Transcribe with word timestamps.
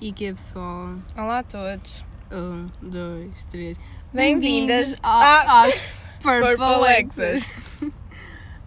E 0.00 0.12
que 0.12 0.26
é 0.26 0.32
pessoal? 0.32 0.94
Olá 1.16 1.40
a 1.40 1.42
todos. 1.42 2.04
Um, 2.32 2.68
dois, 2.80 3.30
três. 3.50 3.76
Bem-vindas 4.12 4.96
a- 5.02 5.08
a- 5.10 5.62
às 5.64 5.80
Purple 6.22 6.56
Purplexas. 6.56 7.52
Exas. 7.52 7.52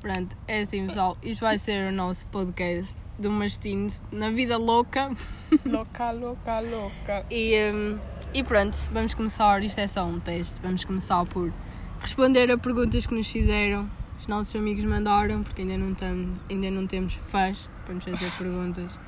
Pronto, 0.01 0.35
é 0.47 0.61
assim 0.61 0.85
pessoal. 0.85 1.17
Isto 1.23 1.41
vai 1.41 1.57
ser 1.57 1.87
o 1.87 1.91
nosso 1.91 2.27
podcast 2.27 2.95
de 3.17 3.27
umas 3.27 3.57
teens 3.57 4.01
na 4.11 4.29
vida 4.31 4.57
louca. 4.57 5.11
Louca, 5.65 6.11
louca, 6.11 6.59
louca. 6.59 7.25
E, 7.29 7.71
hum, 7.71 7.97
e 8.33 8.43
pronto, 8.43 8.75
vamos 8.91 9.13
começar. 9.13 9.63
Isto 9.63 9.79
é 9.79 9.87
só 9.87 10.03
um 10.03 10.19
teste. 10.19 10.59
Vamos 10.61 10.83
começar 10.83 11.23
por 11.27 11.53
responder 12.01 12.51
a 12.51 12.57
perguntas 12.57 13.05
que 13.05 13.13
nos 13.13 13.27
fizeram. 13.29 13.87
Os 14.19 14.27
nossos 14.27 14.53
amigos 14.55 14.83
mandaram, 14.83 15.43
porque 15.43 15.61
ainda 15.61 15.77
não, 15.77 15.93
tam, 15.93 16.33
ainda 16.49 16.71
não 16.71 16.87
temos 16.87 17.13
fãs 17.13 17.69
para 17.85 17.93
nos 17.93 18.03
fazer 18.03 18.31
perguntas. 18.37 18.99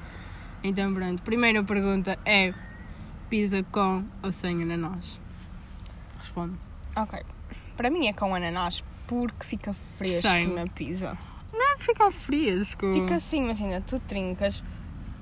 Então 0.68 0.92
pronto, 0.92 1.22
primeira 1.22 1.64
pergunta 1.64 2.18
é 2.26 2.52
pizza 3.30 3.62
com 3.72 4.04
ou 4.24 4.32
sem 4.32 4.64
ananás? 4.64 5.20
Responde. 6.20 6.56
Ok. 6.96 7.20
Para 7.78 7.92
mim 7.92 8.08
é 8.08 8.14
com 8.14 8.34
ananás 8.34 8.84
porque 9.06 9.46
fica 9.46 9.74
fresco 9.74 10.28
Sim. 10.28 10.56
na 10.56 10.66
pizza. 10.66 11.16
Não 11.54 11.78
fica 11.78 12.10
fresco. 12.10 12.92
Fica 12.92 13.14
assim, 13.14 13.44
imagina, 13.44 13.80
tu 13.80 14.00
trincas 14.00 14.64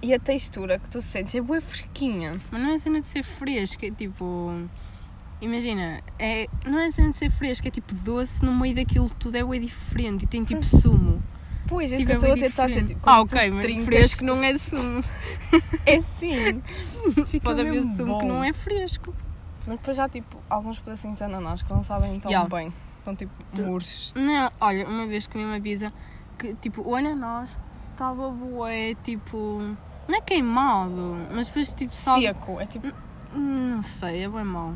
e 0.01 0.13
a 0.13 0.19
textura 0.19 0.79
que 0.79 0.89
tu 0.89 1.01
sentes 1.01 1.35
é 1.35 1.41
boa 1.41 1.59
fresquinha. 1.59 2.39
Mas 2.49 2.61
não 2.61 2.69
é 2.71 2.77
cena 2.77 3.01
de 3.01 3.07
ser 3.07 3.23
fresco, 3.23 3.85
é 3.85 3.91
tipo. 3.91 4.49
Imagina, 5.41 6.01
é, 6.17 6.47
não 6.65 6.79
é 6.79 6.89
cena 6.89 7.11
de 7.11 7.17
ser 7.17 7.29
fresco, 7.29 7.67
é 7.67 7.71
tipo 7.71 7.93
doce 7.95 8.45
no 8.45 8.55
meio 8.55 8.75
daquilo 8.75 9.09
tudo 9.09 9.35
é 9.35 9.43
bem 9.43 9.59
diferente 9.59 10.23
e 10.23 10.27
tem 10.27 10.45
tipo 10.45 10.63
sumo. 10.63 11.21
Pois, 11.67 11.91
é 11.91 11.95
isso 11.95 12.05
Tipo, 12.05 12.19
que 12.19 12.25
eu 12.27 12.31
estou 12.31 12.31
a 12.31 12.35
bué 12.35 12.49
tentar 12.49 12.67
dizer. 12.67 12.85
Tipo, 12.85 13.01
ah, 13.09 13.21
ok, 13.21 13.51
mas 13.51 13.61
trincas- 13.65 13.85
fresco 13.85 14.23
não 14.25 14.43
é 14.43 14.57
sumo. 14.57 15.03
É 15.85 16.01
sim. 16.01 16.61
Fica 17.27 17.43
Pode 17.45 17.61
haver 17.61 17.83
sumo 17.83 18.19
que 18.19 18.25
não 18.25 18.43
é 18.43 18.51
fresco. 18.53 19.13
Mas 19.65 19.79
depois 19.79 19.95
já, 19.97 20.09
tipo, 20.09 20.37
alguns 20.49 20.79
pedacinhos 20.79 21.17
de 21.17 21.23
ananás 21.23 21.61
que 21.61 21.71
não 21.71 21.83
sabem 21.83 22.19
tão 22.19 22.29
Ya. 22.31 22.43
bem. 22.45 22.73
Estão, 22.99 23.15
tipo, 23.15 23.31
Tu- 23.55 23.63
murchos. 23.63 24.13
Não, 24.15 24.51
olha, 24.61 24.87
uma 24.87 25.07
vez 25.07 25.25
comi 25.27 25.43
uma 25.45 25.59
pizza 25.59 25.91
que 26.37 26.53
tipo 26.55 26.81
o 26.87 26.95
ananás 26.95 27.57
estava 27.91 28.29
bué, 28.29 28.95
tipo. 29.03 29.59
Não 30.07 30.15
é 30.17 30.21
queimado, 30.21 31.17
mas 31.33 31.47
depois 31.47 31.73
tipo 31.73 31.95
sabe. 31.95 32.23
Seco. 32.23 32.59
É 32.59 32.65
tipo... 32.65 32.91
Não 33.33 33.81
sei, 33.83 34.23
é 34.23 34.29
bem 34.29 34.43
mau. 34.43 34.73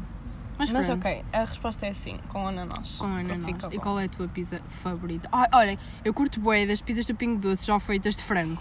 Mas, 0.58 0.72
Mas 0.72 0.88
pronto. 0.88 1.00
ok, 1.06 1.26
a 1.34 1.40
resposta 1.44 1.86
é 1.86 1.94
sim, 1.94 2.20
com 2.30 2.48
ananás. 2.48 2.96
Com 2.96 3.06
ananás. 3.06 3.46
E 3.72 3.76
bom. 3.76 3.80
qual 3.82 4.00
é 4.00 4.06
a 4.06 4.10
tua 4.10 4.28
pizza 4.28 4.60
favorita? 4.70 5.30
Ah, 5.32 5.48
olhem, 5.54 5.78
eu 6.04 6.14
curto 6.14 6.40
bué 6.40 6.66
das 6.66 6.82
pizzas 6.82 7.06
do 7.06 7.14
Pingo 7.16 7.40
Doce 7.40 7.66
já 7.68 7.80
feitas 7.80 8.16
de 8.16 8.24
frango. 8.24 8.60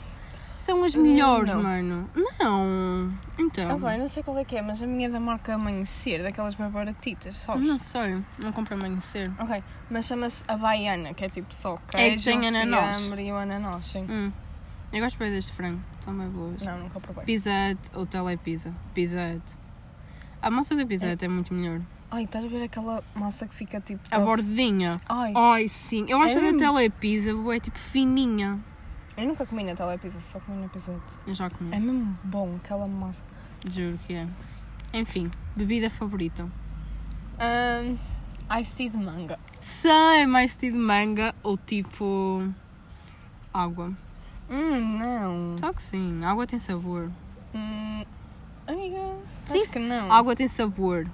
São 0.59 0.83
as 0.85 0.95
Hum, 0.95 1.03
melhores, 1.03 1.53
não. 1.55 1.63
mano. 1.63 2.11
Não. 2.41 3.13
Então. 3.39 3.71
Ah, 3.71 3.77
bem, 3.91 3.99
não 3.99 4.09
sei 4.09 4.23
qual 4.23 4.37
é 4.39 4.45
que 4.45 4.57
é, 4.57 4.63
mas 4.63 4.83
a 4.83 4.87
minha 4.87 5.07
é 5.07 5.11
da 5.11 5.21
marca 5.21 5.55
Amanhecer, 5.55 6.23
daquelas 6.23 6.55
bem 6.55 6.69
baratitas, 6.69 7.37
sabes? 7.37 7.67
não 7.67 7.79
sei. 7.79 8.23
Não 8.39 8.53
compro 8.53 8.75
amanhecer. 8.75 9.31
Ok, 9.39 9.63
mas 9.91 10.07
chama-se 10.07 10.43
a 10.49 10.57
baiana, 10.57 11.15
que 11.15 11.25
é 11.25 11.29
tipo 11.29 11.55
só 11.55 11.75
É 11.75 11.77
que 11.77 11.97
queijo, 12.17 12.25
tem 12.25 12.49
ananás. 12.49 12.99
fiambre 12.99 13.27
e 13.27 13.33
o 13.33 13.37
ananás, 13.37 13.87
sim. 13.87 14.07
Hum. 14.11 14.33
Eu 14.93 15.01
gosto 15.01 15.19
bem 15.19 15.39
de 15.39 15.53
frango. 15.53 15.81
São 16.01 16.15
bem 16.17 16.29
boas. 16.29 16.63
Não, 16.63 16.79
nunca 16.79 17.01
provei. 17.01 17.25
Pizza 17.25 17.51
Hut 17.71 17.81
ou 17.95 18.07
Telepizza. 18.07 18.73
Pizza 18.95 19.19
Hut. 19.35 19.57
A 20.43 20.51
massa 20.51 20.75
da 20.77 20.87
Pizza 20.87 21.11
Hut 21.13 21.25
é 21.25 21.29
muito 21.29 21.53
melhor. 21.53 21.81
Ai, 22.11 22.25
estás 22.25 22.45
a 22.45 22.49
ver 22.49 22.63
aquela 22.63 23.03
massa 23.15 23.47
que 23.49 23.55
fica 23.55 23.81
tipo... 23.81 24.01
A 24.11 24.19
bordinha. 24.21 25.01
Ai, 25.09 25.33
Ai, 25.35 25.69
sim. 25.69 26.07
Eu 26.09 26.21
acho 26.21 26.39
É 26.39 26.49
a 26.49 26.53
da? 26.53 26.59
Telepizza 26.59 27.31
é 27.31 27.61
tipo 27.61 27.79
fininha. 27.79 28.61
eu 29.17 29.27
nunca 29.27 29.45
comi 29.45 29.65
na 29.65 29.75
telepizza, 29.75 30.19
só 30.21 30.39
comi 30.41 30.63
na 30.63 30.69
pizza. 30.69 30.95
Eu 31.27 31.35
já 31.35 31.51
comi. 31.51 31.75
É 31.75 31.81
mesmo 31.81 32.17
bom, 32.23 32.57
aquela 32.63 32.87
massa. 32.87 33.25
Juro 33.69 33.99
que 34.07 34.15
é. 34.15 34.29
Enfim, 34.93 35.31
bebida 35.57 35.91
favorita. 35.91 36.45
Um, 37.39 37.97
Ice 38.61 38.77
tea 38.77 38.89
de 38.89 38.97
manga. 38.97 39.39
Sei, 39.61 40.25
mais 40.27 40.57
de 40.57 40.71
manga 40.71 41.35
ou 41.43 41.57
tipo. 41.59 42.49
água. 43.53 43.93
Hum, 44.49 44.99
não. 44.99 45.59
Só 45.59 45.73
que 45.73 45.83
sim, 45.83 46.25
água 46.25 46.47
tem 46.47 46.61
sabor. 46.61 47.11
Hum, 47.53 48.05
amiga, 48.67 48.99
Sim, 49.47 49.61
acho 49.63 49.71
que 49.73 49.79
não. 49.79 50.11
Água 50.11 50.35
tem 50.37 50.49
sabor. 50.49 51.07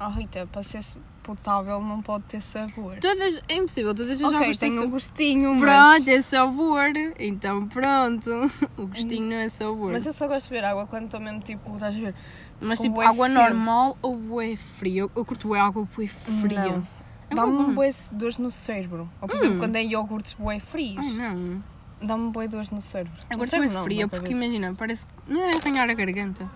Oh, 0.00 0.08
Rita, 0.08 0.46
para 0.50 0.62
ser 0.62 0.80
potável 1.22 1.80
não 1.82 2.00
pode 2.00 2.24
ter 2.24 2.40
sabor. 2.40 2.96
Todas, 3.00 3.40
é 3.48 3.54
impossível, 3.56 3.94
todas 3.94 4.12
as 4.12 4.22
Ok, 4.22 4.36
águas 4.38 4.58
têm 4.58 4.78
um 4.78 4.90
gostinho, 4.90 5.50
Pronto, 5.58 5.66
mas... 5.68 6.08
é 6.08 6.22
sabor. 6.22 6.86
Então 7.18 7.66
pronto. 7.68 8.30
O 8.76 8.86
gostinho 8.86 9.28
não 9.28 9.36
é 9.36 9.48
sabor. 9.48 9.92
Mas 9.92 10.06
eu 10.06 10.12
só 10.12 10.26
gosto 10.26 10.46
de 10.46 10.50
beber 10.54 10.64
água 10.66 10.86
quando 10.86 11.04
estou 11.04 11.20
mesmo 11.20 11.40
tipo, 11.40 11.74
estás 11.74 11.94
a 11.94 11.98
ver? 11.98 12.14
Mas 12.60 12.78
com 12.78 12.84
tipo, 12.84 13.00
água 13.00 13.28
normal 13.28 13.96
ou 14.02 14.16
bué 14.16 14.56
fria? 14.56 15.02
Eu, 15.02 15.10
eu 15.14 15.24
curto 15.24 15.48
bué 15.48 15.60
água 15.60 15.86
bué 15.96 16.06
fria. 16.06 16.60
Não. 16.78 16.86
É 17.30 17.34
Dá-me 17.34 17.52
um 17.52 17.74
bué 17.74 17.90
dores 18.10 18.38
no 18.38 18.50
cérebro. 18.50 19.08
Ou 19.20 19.28
por 19.28 19.34
Hum. 19.34 19.38
exemplo, 19.38 19.58
quando 19.58 19.76
é 19.76 19.84
iogurtes 19.84 20.34
bué 20.34 20.58
frios, 20.58 21.06
Ai 21.06 21.12
não. 21.12 21.62
dá-me 22.02 22.30
bué 22.30 22.48
dores 22.48 22.70
no 22.70 22.80
cérebro. 22.80 23.12
Bué 23.36 23.68
não, 23.68 23.84
fria 23.84 24.08
porque 24.08 24.32
imagina, 24.32 24.74
parece 24.76 25.06
que. 25.06 25.12
Não 25.32 25.42
é 25.42 25.54
arranhar 25.56 25.88
a 25.88 25.94
garganta. 25.94 26.48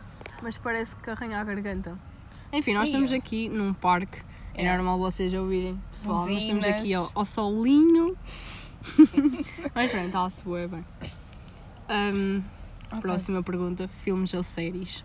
Mas 0.45 0.59
parece 0.59 0.95
que 0.97 1.09
arranha 1.09 1.41
a 1.41 1.45
garganta. 1.45 1.99
Enfim, 2.53 2.75
nós 2.75 2.83
Sim. 2.91 2.97
estamos 2.97 3.13
aqui 3.13 3.49
num 3.49 3.73
parque. 3.73 4.21
É 4.55 4.65
É. 4.67 4.77
normal 4.77 4.99
vocês 4.99 5.33
ouvirem. 5.33 5.81
Pessoal, 5.91 6.27
nós 6.29 6.43
estamos 6.43 6.65
aqui 6.67 6.93
ao, 6.93 7.11
ao 7.15 7.25
solinho. 7.25 8.15
Mas 9.75 9.91
pronto, 9.91 10.07
está-se 10.07 10.45
bué 10.45 10.69
bem. 10.69 10.85
Ahm, 11.89 12.43
Ok. 12.91 13.01
Próxima 13.01 13.43
pergunta: 13.43 13.89
filmes 13.89 14.33
ou 14.35 14.43
séries? 14.43 15.03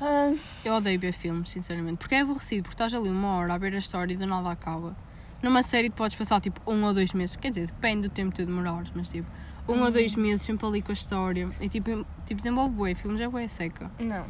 Ah, 0.00 0.32
Eu 0.64 0.74
odeio 0.74 1.00
ver 1.00 1.12
filmes, 1.12 1.48
sinceramente. 1.50 1.96
Porque 1.96 2.14
é 2.14 2.20
aborrecido, 2.20 2.64
porque 2.64 2.74
estás 2.74 2.92
ali 2.92 3.08
uma 3.08 3.36
hora 3.36 3.54
a 3.54 3.58
ver 3.58 3.74
a 3.74 3.78
história 3.78 4.12
e 4.12 4.16
do 4.16 4.26
nada 4.26 4.50
acaba. 4.50 4.94
Numa 5.42 5.62
série 5.62 5.88
tu 5.88 5.94
podes 5.94 6.16
passar 6.16 6.40
tipo 6.40 6.60
um 6.70 6.84
ou 6.84 6.92
dois 6.92 7.12
meses, 7.14 7.36
quer 7.36 7.50
dizer, 7.50 7.66
depende 7.66 8.08
do 8.08 8.10
tempo 8.10 8.30
que 8.30 8.42
tu 8.42 8.46
demorares, 8.46 8.90
mas 8.94 9.08
tipo, 9.08 9.26
um 9.68 9.82
ou 9.82 9.90
dois 9.90 10.14
meses 10.14 10.42
sempre 10.42 10.66
ali 10.66 10.82
com 10.82 10.92
a 10.92 10.94
história. 10.94 11.48
E 11.60 11.68
tipo, 11.68 12.04
tipo 12.26 12.38
desenvolve 12.40 12.74
bué, 12.74 12.94
filmes 12.94 13.20
é 13.20 13.28
bué 13.28 13.48
seca. 13.48 13.90
não, 13.98 14.26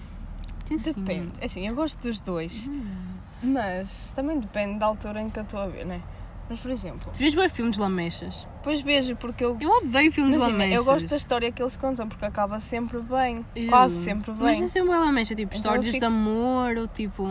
Tem 0.67 0.79
sim. 0.79 0.93
depende. 0.93 1.33
É 1.41 1.47
Assim, 1.47 1.67
eu 1.67 1.75
gosto 1.75 2.01
dos 2.01 2.21
dois, 2.21 2.67
Hum. 2.69 2.85
mas 3.43 4.13
também 4.15 4.39
depende 4.39 4.79
da 4.79 4.87
altura 4.87 5.21
em 5.21 5.29
que 5.31 5.39
eu 5.39 5.43
estou 5.43 5.61
a 5.61 5.67
ver, 5.67 5.85
não 5.85 5.95
é? 5.95 6.01
Mas, 6.49 6.59
por 6.59 6.71
exemplo, 6.73 7.11
Tu 7.13 7.19
vês 7.21 7.33
bué 7.35 7.49
filmes 7.49 7.77
lamechas? 7.79 8.45
depois 8.57 8.83
vejo 8.83 9.15
porque 9.17 9.45
eu... 9.45 9.57
Eu 9.61 9.71
odeio 9.71 10.11
filmes 10.13 10.35
Imagina, 10.35 10.59
lamechas. 10.59 10.79
eu 10.79 10.85
gosto 10.85 11.09
da 11.09 11.17
história 11.17 11.53
que 11.53 11.63
eles 11.63 11.77
contam 11.77 12.09
porque 12.09 12.25
acaba 12.25 12.59
sempre 12.59 13.01
bem, 13.01 13.45
Eu- 13.55 13.69
quase 13.69 13.97
sempre 14.03 14.33
Mas 14.33 14.57
bem. 14.59 14.65
é 14.65 14.69
sempre 14.69 14.91
lamecha, 14.91 15.35
tipo, 15.35 15.55
Então 15.57 15.59
histórias 15.59 15.87
eu 15.87 15.93
de 15.93 15.99
fico- 15.99 16.07
amor 16.07 16.77
ou 16.77 16.87
tipo... 16.89 17.25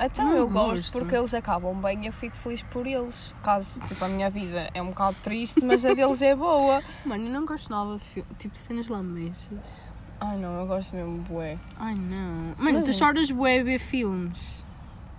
Então 0.00 0.26
Não 0.26 0.36
eu 0.36 0.48
gosto 0.48 0.92
porque 0.92 1.16
eles 1.16 1.32
acabam 1.32 1.74
bem 1.80 2.04
e 2.04 2.06
eu 2.08 2.12
fico 2.12 2.36
feliz 2.36 2.62
por 2.62 2.86
eles. 2.86 3.34
Caso, 3.42 3.80
tipo, 3.80 4.04
a 4.04 4.08
minha 4.08 4.28
vida 4.28 4.68
é 4.74 4.82
um 4.82 4.88
bocado 4.88 5.16
triste, 5.22 5.64
mas 5.64 5.84
a 5.84 5.94
deles 5.94 6.20
é 6.20 6.34
boa. 6.34 6.82
Mano, 7.04 7.26
eu 7.26 7.30
não 7.32 7.46
gosto 7.46 7.70
nada 7.70 7.96
de 7.96 8.04
filme, 8.04 8.28
tipo, 8.38 8.56
cenas 8.56 8.88
lamechas. 8.88 9.90
Ai 10.20 10.36
não, 10.36 10.60
eu 10.60 10.66
gosto 10.66 10.94
mesmo 10.94 11.18
bué. 11.22 11.58
Ai 11.78 11.94
não. 11.94 12.54
Mano, 12.58 12.78
Mas 12.78 12.84
tu 12.84 12.90
é. 12.90 12.92
choras 12.92 13.30
bué 13.30 13.60
a 13.60 13.64
ver 13.64 13.78
filmes. 13.78 14.64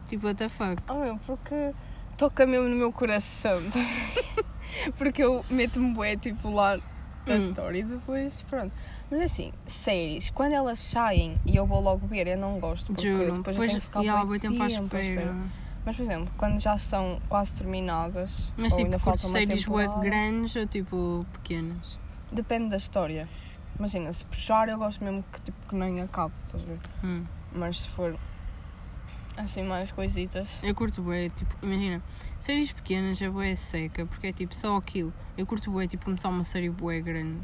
Tipo, 0.08 0.28
what 0.28 0.38
the 0.38 0.50
fuck? 0.50 0.82
Oh 0.88 0.96
meu, 0.96 1.18
porque 1.26 1.74
toca 2.18 2.46
mesmo 2.46 2.68
no 2.68 2.76
meu 2.76 2.92
coração. 2.92 3.60
ver? 3.60 4.46
porque 4.98 5.24
eu 5.24 5.44
meto-me 5.50 5.94
bué, 5.94 6.16
tipo, 6.16 6.50
lá 6.50 6.80
na 7.28 7.36
Hum. 7.36 7.40
história 7.40 7.80
e 7.80 7.84
depois, 7.84 8.38
pronto. 8.50 8.74
Mas 9.12 9.22
assim, 9.22 9.52
séries, 9.66 10.30
quando 10.30 10.54
elas 10.54 10.80
saem 10.80 11.38
e 11.46 11.56
eu 11.56 11.66
vou 11.66 11.82
logo 11.82 12.08
ver, 12.08 12.28
eu 12.28 12.38
não 12.38 12.60
gosto. 12.60 12.94
Porque 12.94 13.08
Juro. 13.08 13.34
depois 13.34 13.56
eu 13.56 13.62
Pois, 13.62 13.70
tenho 13.70 13.80
que 13.80 13.86
ficar 13.86 14.02
tempo 14.02 14.14
à 14.14 14.40
tempo 14.40 14.64
à 14.64 14.68
espera. 14.68 15.36
Mas, 15.86 15.96
por 15.96 16.02
exemplo, 16.04 16.34
quando 16.38 16.60
já 16.60 16.76
estão 16.76 17.22
quase 17.30 17.54
terminadas, 17.54 18.52
Mas 18.58 18.74
ou 18.74 18.80
tipo, 18.80 18.86
ainda 18.86 19.00
falta 19.00 19.26
uma 19.28 19.38
séries 19.38 19.64
temporada, 19.64 20.00
grandes 20.02 20.56
ou 20.56 20.68
tipo 20.68 21.26
pequenas? 21.32 22.00
Depende 22.32 22.70
da 22.70 22.78
história. 22.78 23.28
Imagina, 23.80 24.12
se 24.12 24.26
puxar 24.26 24.68
eu 24.68 24.78
gosto 24.78 25.02
mesmo 25.04 25.24
que, 25.32 25.40
tipo, 25.42 25.58
que 25.70 25.76
nem 25.76 26.02
acabe, 26.02 26.34
estás 26.46 26.64
a 26.64 26.66
ver? 26.66 26.80
Hum. 27.04 27.24
Mas 27.54 27.82
se 27.82 27.90
for 27.90 28.18
assim 29.38 29.64
mais 29.64 29.92
coisitas. 29.92 30.62
Eu 30.64 30.74
curto 30.76 31.02
bué, 31.02 31.30
tipo, 31.30 31.56
imagina, 31.62 32.02
séries 32.40 32.72
pequenas 32.72 33.22
é 33.22 33.30
bué 33.30 33.56
seca, 33.56 34.06
porque 34.06 34.28
é 34.28 34.34
tipo 34.34 34.56
só 34.56 34.76
aquilo. 34.76 35.14
Eu 35.38 35.46
curto 35.46 35.72
bué, 35.72 35.88
tipo, 35.88 36.06
começar 36.06 36.30
uma 36.30 36.44
série 36.44 36.70
bué 36.70 37.00
grande. 37.00 37.38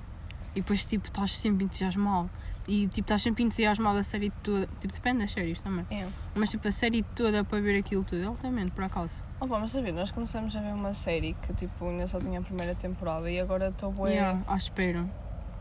E 0.56 0.62
depois, 0.62 0.86
tipo, 0.86 1.08
estás 1.08 1.32
sempre 1.38 1.66
entusiasmado. 1.66 2.30
E, 2.68 2.88
tipo, 2.88 3.02
estás 3.02 3.22
sempre 3.22 3.44
entusiasmado 3.44 3.98
a 4.00 4.04
série 4.04 4.30
toda. 4.42 4.68
Tipo, 4.80 4.94
depende 4.94 5.20
das 5.20 5.32
séries 5.32 5.62
também. 5.62 5.86
É. 5.92 6.08
Mas, 6.36 6.50
tipo, 6.50 6.68
a 6.68 6.72
série 6.72 7.04
toda 7.04 7.44
para 7.44 7.60
ver 7.60 7.78
aquilo 7.78 8.04
tudo, 8.04 8.26
altamente, 8.28 8.72
por 8.72 8.84
acaso. 8.84 9.22
Oh, 9.40 9.48
vamos 9.48 9.72
saber, 9.72 9.92
nós 9.92 10.12
começamos 10.12 10.56
a 10.56 10.62
ver 10.62 10.74
uma 10.74 10.94
série 10.94 11.34
que 11.42 11.54
tipo 11.54 11.90
ainda 11.90 12.08
só 12.08 12.20
tinha 12.22 12.40
a 12.40 12.42
primeira 12.42 12.74
temporada 12.76 13.30
e 13.30 13.38
agora 13.40 13.68
estou 13.70 13.92
bué 13.92 14.12
Yeah, 14.14 14.42
à 14.48 14.56
espera 14.56 15.06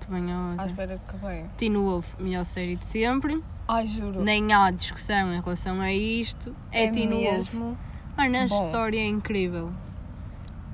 que 0.00 0.08
venha 0.10 0.36
à 0.36 0.50
outra. 0.52 0.66
espera 0.68 0.98
que 0.98 1.16
venha. 1.16 1.48
Teen 1.56 1.74
Wolf, 1.76 2.14
melhor 2.20 2.44
série 2.44 2.76
de 2.76 2.84
sempre. 2.84 3.42
Ai, 3.66 3.86
juro. 3.86 4.22
Nem 4.22 4.52
há 4.52 4.70
discussão 4.70 5.32
em 5.32 5.40
relação 5.40 5.80
a 5.80 5.92
isto. 5.92 6.54
É, 6.70 6.86
Wolf. 6.90 7.08
mesmo. 7.08 7.78
Mano, 8.16 8.36
a 8.38 8.46
bom. 8.46 8.64
história 8.64 8.98
é 8.98 9.06
incrível. 9.06 9.72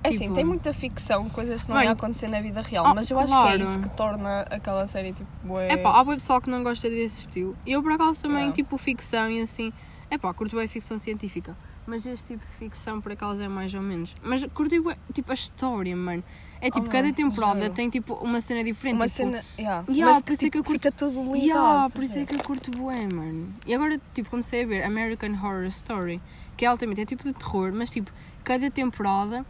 É 0.02 0.08
assim, 0.08 0.18
Tipo- 0.20 0.34
tem 0.34 0.44
muita 0.44 0.72
ficção, 0.72 1.28
coisas 1.28 1.62
que 1.62 1.68
não 1.68 1.76
Mano, 1.76 1.90
acontecer 1.90 2.30
na 2.30 2.40
vida 2.40 2.60
real, 2.62 2.86
ah, 2.86 2.94
mas 2.94 3.10
eu 3.10 3.18
acho 3.18 3.26
que 3.28 3.32
é 3.32 3.42
claro. 3.42 3.62
isso 3.62 3.80
que 3.80 3.90
torna 3.90 4.40
aquela 4.42 4.86
série 4.86 5.12
tipo. 5.12 5.28
Bué... 5.42 5.68
É 5.68 5.76
pá, 5.76 5.98
há 5.98 6.04
bué 6.04 6.14
pessoal 6.14 6.40
que 6.40 6.48
não 6.48 6.62
gosta 6.62 6.88
desse 6.88 7.20
estilo. 7.20 7.56
Eu 7.66 7.82
por 7.82 7.92
acaso 7.92 8.22
também, 8.22 8.50
tipo, 8.52 8.78
ficção 8.78 9.28
e 9.30 9.40
assim. 9.40 9.72
É 10.10 10.16
pá, 10.16 10.32
curto 10.32 10.56
bem 10.56 10.66
ficção 10.68 10.98
científica. 10.98 11.56
Mas 11.88 12.04
este 12.04 12.26
tipo 12.34 12.44
de 12.44 12.52
ficção 12.58 13.00
por 13.00 13.12
acaso 13.12 13.40
é 13.42 13.48
mais 13.48 13.72
ou 13.72 13.80
menos. 13.80 14.14
Mas 14.22 14.44
curto 14.52 14.82
bué, 14.82 14.94
tipo 15.14 15.30
a 15.32 15.34
história, 15.34 15.96
mano. 15.96 16.22
É 16.60 16.70
tipo, 16.70 16.86
Oh, 16.86 16.90
cada 16.90 17.10
temporada 17.12 17.60
juro. 17.62 17.72
tem 17.72 17.88
tipo 17.88 18.12
uma 18.14 18.40
cena 18.42 18.62
diferente. 18.62 18.96
uma 18.96 19.06
tipo, 19.06 19.16
cena. 19.16 19.42
Yeah. 19.58 19.84
Yeah, 19.88 20.12
mas 20.12 20.22
por 20.22 20.32
isso 20.32 20.46
é 20.46 20.50
que 20.50 20.58
eu 20.58 20.64
curto- 20.64 20.72
fica 20.82 20.92
tudo 20.92 21.22
ligado. 21.22 21.36
Yeah, 21.46 21.88
por 21.90 22.02
isso 22.02 22.18
a 22.18 22.22
é 22.22 22.26
que 22.26 22.34
eu 22.34 22.42
curto 22.42 22.70
bué, 22.72 23.08
mano. 23.12 23.54
E 23.66 23.72
agora, 23.74 23.98
tipo, 24.12 24.28
comecei 24.28 24.64
a 24.64 24.66
ver 24.66 24.82
American 24.84 25.30
Horror 25.32 25.64
Story, 25.68 26.20
que 26.58 26.64
é 26.66 26.68
altamente, 26.68 27.00
é 27.00 27.06
tipo 27.06 27.22
de 27.24 27.32
terror, 27.32 27.72
mas 27.72 27.88
tipo, 27.90 28.10
cada 28.44 28.70
temporada 28.70 29.46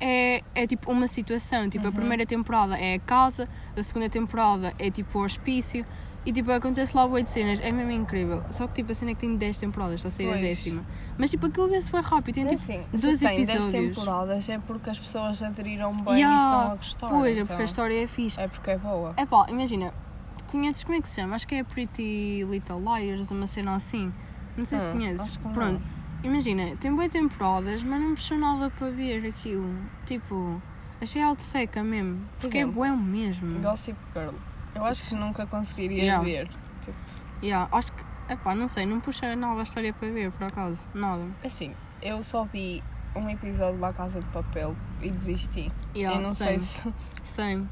é, 0.00 0.42
é 0.54 0.66
tipo 0.66 0.90
uma 0.92 1.08
situação. 1.08 1.68
Tipo, 1.70 1.86
a 1.86 1.88
Uhum. 1.88 1.94
primeira 1.94 2.26
temporada 2.26 2.76
é 2.76 2.96
a 2.96 2.98
casa, 3.00 3.48
a 3.76 3.82
segunda 3.82 4.10
temporada 4.10 4.74
é 4.78 4.90
tipo 4.90 5.18
o 5.18 5.22
hospício, 5.22 5.86
e 6.26 6.32
tipo, 6.32 6.50
acontece 6.52 6.94
lá 6.96 7.06
de 7.06 7.30
cenas, 7.30 7.60
é 7.60 7.72
mesmo 7.72 7.90
incrível. 7.92 8.44
Só 8.50 8.66
que 8.66 8.74
tipo, 8.74 8.92
a 8.92 8.94
cena 8.94 9.12
é 9.12 9.14
que 9.14 9.20
tem 9.20 9.36
10 9.36 9.58
temporadas, 9.58 9.94
está 9.96 10.08
a 10.08 10.10
sair 10.10 10.28
a 10.28 10.32
Pois. 10.32 10.42
décima. 10.42 10.84
Mas 11.16 11.30
tipo, 11.30 11.46
aquilo 11.46 11.68
vê-se 11.68 11.90
bem 11.90 12.00
rápido, 12.02 12.34
tem 12.34 12.44
É 12.44 12.48
tipo 12.48 12.62
assim, 12.62 12.82
12 12.92 13.16
se 13.18 13.26
tem 13.26 13.44
10 13.44 13.50
episódios. 13.50 13.96
temporadas 13.96 14.48
é 14.48 14.58
porque 14.58 14.90
as 14.90 14.98
pessoas 14.98 15.42
aderiram 15.42 15.92
bem 15.96 16.14
Yeah, 16.16 16.34
e 16.34 16.44
estão 16.44 16.60
a 16.72 16.74
gostar. 16.76 17.08
Pois, 17.08 17.28
é 17.36 17.40
então. 17.40 17.46
porque 17.46 17.62
a 17.62 17.64
história 17.64 18.04
é 18.04 18.06
fixe. 18.06 18.40
É 18.40 18.48
porque 18.48 18.70
é 18.70 18.78
boa. 18.78 19.14
É 19.16 19.24
pá, 19.26 19.46
imagina, 19.48 19.94
conheces 20.48 20.84
como 20.84 20.96
é 20.98 21.00
que 21.00 21.08
se 21.08 21.20
chama? 21.20 21.36
Acho 21.36 21.48
que 21.48 21.54
é 21.54 21.64
Pretty 21.64 22.44
Little 22.44 22.80
Liars, 22.80 23.30
uma 23.30 23.46
cena 23.46 23.74
assim. 23.76 24.12
Não 24.56 24.64
sei 24.64 24.78
se 24.78 24.88
Ah, 24.88 24.92
conheces. 24.92 25.20
acho 25.20 25.38
que 25.38 25.44
não. 25.46 25.52
Pronto, 25.54 25.82
imagina, 26.22 26.76
tem 26.76 26.94
boas 26.94 27.08
temporadas, 27.08 27.82
mas 27.82 28.00
não 28.00 28.14
puxou 28.14 28.36
nada 28.36 28.68
para 28.68 28.90
ver 28.90 29.24
aquilo. 29.26 29.74
Tipo, 30.04 30.60
achei 31.00 31.22
alto 31.22 31.40
seca 31.40 31.82
mesmo. 31.82 32.16
Por 32.38 32.40
Porque 32.42 32.58
é 32.58 32.60
exemplo, 32.62 32.74
bué 32.80 32.90
mesmo. 32.94 33.58
Gossip 33.60 33.96
Girl. 34.14 34.34
Eu 34.74 34.84
acho 34.84 35.08
que 35.10 35.14
nunca 35.14 35.46
conseguiria 35.46 36.02
Yeah. 36.02 36.24
ver. 36.24 36.48
Tipo, 36.80 36.96
Yeah, 37.42 37.68
acho 37.72 37.92
que, 37.92 38.04
epá, 38.30 38.54
não 38.54 38.68
sei, 38.68 38.84
não 38.86 39.00
puxa 39.00 39.34
nova 39.34 39.62
história 39.62 39.92
para 39.92 40.10
ver, 40.10 40.30
por 40.32 40.46
acaso. 40.46 40.86
Nada. 40.94 41.24
assim, 41.44 41.74
eu 42.02 42.22
só 42.22 42.44
vi 42.44 42.82
um 43.16 43.28
episódio 43.28 43.80
da 43.80 43.92
Casa 43.92 44.20
de 44.20 44.26
Papel 44.26 44.76
e 45.02 45.10
desisti. 45.10 45.72
Yeah, 45.96 46.18
eu 46.18 46.22
não 46.26 46.34
same, 46.34 46.58
sei 46.60 46.82
se. 46.82 46.94
same. 47.24 47.68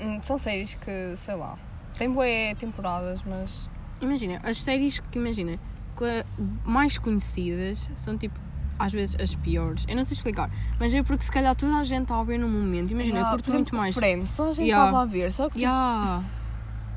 Hum, 0.00 0.20
São 0.22 0.36
séries 0.38 0.74
que, 0.74 1.14
sei 1.16 1.34
lá, 1.34 1.56
tem 1.96 2.10
boas 2.12 2.28
temporadas, 2.58 3.22
mas. 3.22 3.68
Imagina, 4.00 4.40
as 4.42 4.60
séries 4.62 4.98
que, 5.00 5.18
imagina, 5.18 5.58
a- 5.96 6.68
mais 6.68 6.98
conhecidas 6.98 7.90
são 7.94 8.18
tipo. 8.18 8.38
Às 8.78 8.92
vezes 8.92 9.16
as 9.20 9.34
piores. 9.36 9.84
Eu 9.88 9.94
não 9.96 10.04
sei 10.04 10.16
explicar, 10.16 10.50
mas 10.80 10.92
é 10.92 11.02
porque 11.02 11.22
se 11.24 11.30
calhar 11.30 11.54
toda 11.54 11.76
a 11.76 11.84
gente 11.84 12.02
está 12.02 12.18
a 12.18 12.24
ver 12.24 12.38
no 12.38 12.48
momento. 12.48 12.90
Imagina, 12.90 13.18
Yeah, 13.18 13.28
eu 13.28 13.36
curto 13.36 13.50
muito 13.52 13.68
exemplo, 13.68 13.78
mais. 13.78 13.94
Friends, 13.94 14.32
toda 14.34 14.50
a 14.50 14.52
gente 14.52 14.66
Yeah. 14.66 14.84
estava 14.86 15.02
a 15.02 15.06
ver, 15.06 15.32
só 15.32 15.44
que. 15.44 15.58
tipo, 15.58 15.60
Yeah. 15.62 16.24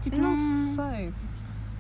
Tipo, 0.02 0.18
não 0.18 0.36
não. 0.36 0.76
sei. 0.76 1.14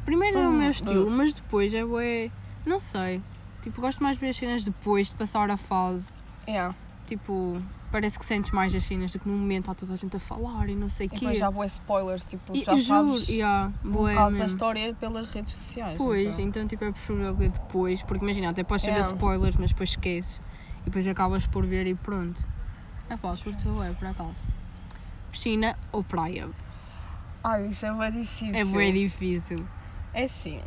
Primeiro 0.06 0.38
é 0.38 0.48
o 0.48 0.54
meu 0.54 0.70
estilo, 0.70 1.10
mas 1.10 1.34
depois 1.34 1.74
é 1.74 1.84
bué. 1.84 2.30
Não 2.66 2.80
sei. 2.80 3.22
Tipo, 3.62 3.82
gosto 3.82 4.02
mais 4.04 4.16
de 4.18 4.22
ver 4.22 4.30
as 4.30 4.38
cenas 4.38 4.64
depois 4.64 5.08
de 5.10 5.16
passar 5.16 5.50
a 5.50 5.58
fase. 5.58 6.14
Yeah. 6.48 6.74
Tipo, 7.06 7.62
parece 7.92 8.20
que 8.20 8.26
sentes 8.26 8.52
mais 8.52 8.74
as 8.76 8.84
cenas 8.84 9.12
do 9.12 9.20
que 9.20 9.28
no 9.28 9.36
momento 9.38 9.72
há 9.72 9.76
toda 9.76 9.94
a 9.94 9.96
gente 9.96 10.16
a 10.18 10.20
falar 10.20 10.68
e 10.70 10.76
não 10.76 10.90
sei 10.90 11.08
o 11.08 11.10
quê. 11.10 11.16
depois 11.18 11.38
já 11.38 11.50
boas 11.52 11.72
spoilers, 11.74 12.24
tipo, 12.26 12.54
E- 12.56 12.64
já 12.64 12.72
eu 12.74 12.78
juro, 12.78 13.12
sabes 13.14 13.28
yeah, 13.30 13.72
um 13.84 13.92
bocado 13.92 14.38
da 14.38 14.46
história 14.46 14.94
pelas 14.96 15.28
redes 15.30 15.54
sociais. 15.54 15.98
Pois, 15.98 16.28
então. 16.40 16.46
então 16.46 16.68
tipo 16.68 16.84
é 16.86 16.92
preferível 16.92 17.36
ver 17.36 17.50
depois, 17.50 18.04
porque 18.04 18.24
imagina, 18.24 18.50
até 18.50 18.64
podes 18.64 18.84
saber 18.84 18.98
Yeah. 18.98 19.14
spoilers, 19.16 19.56
mas 19.58 19.70
depois 19.72 19.90
esqueces 19.92 20.42
e 20.82 20.86
depois 20.86 21.08
acabas 21.08 21.48
por 21.48 21.66
ver 21.66 21.88
e 21.88 21.96
pronto. 21.96 22.46
É 23.10 23.16
pá, 23.16 23.36
curto 23.38 23.84
é 23.84 23.94
por 23.94 24.08
acaso. 24.08 24.36
Piscina 25.32 25.78
ou 25.92 26.04
praia? 26.04 26.50
Ai, 27.44 27.68
isso 27.68 27.86
é 27.86 27.94
bem 27.94 28.22
difícil. 28.22 28.56
É 28.56 28.66
bem 28.66 28.94
difícil. 28.94 29.68
É 30.14 30.24
assim, 30.24 30.62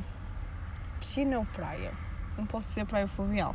piscina 0.99 1.39
ou 1.39 1.45
praia? 1.45 1.93
Não 2.39 2.47
posso 2.47 2.69
dizer 2.69 2.87
praia 2.87 3.07
fluvial. 3.07 3.55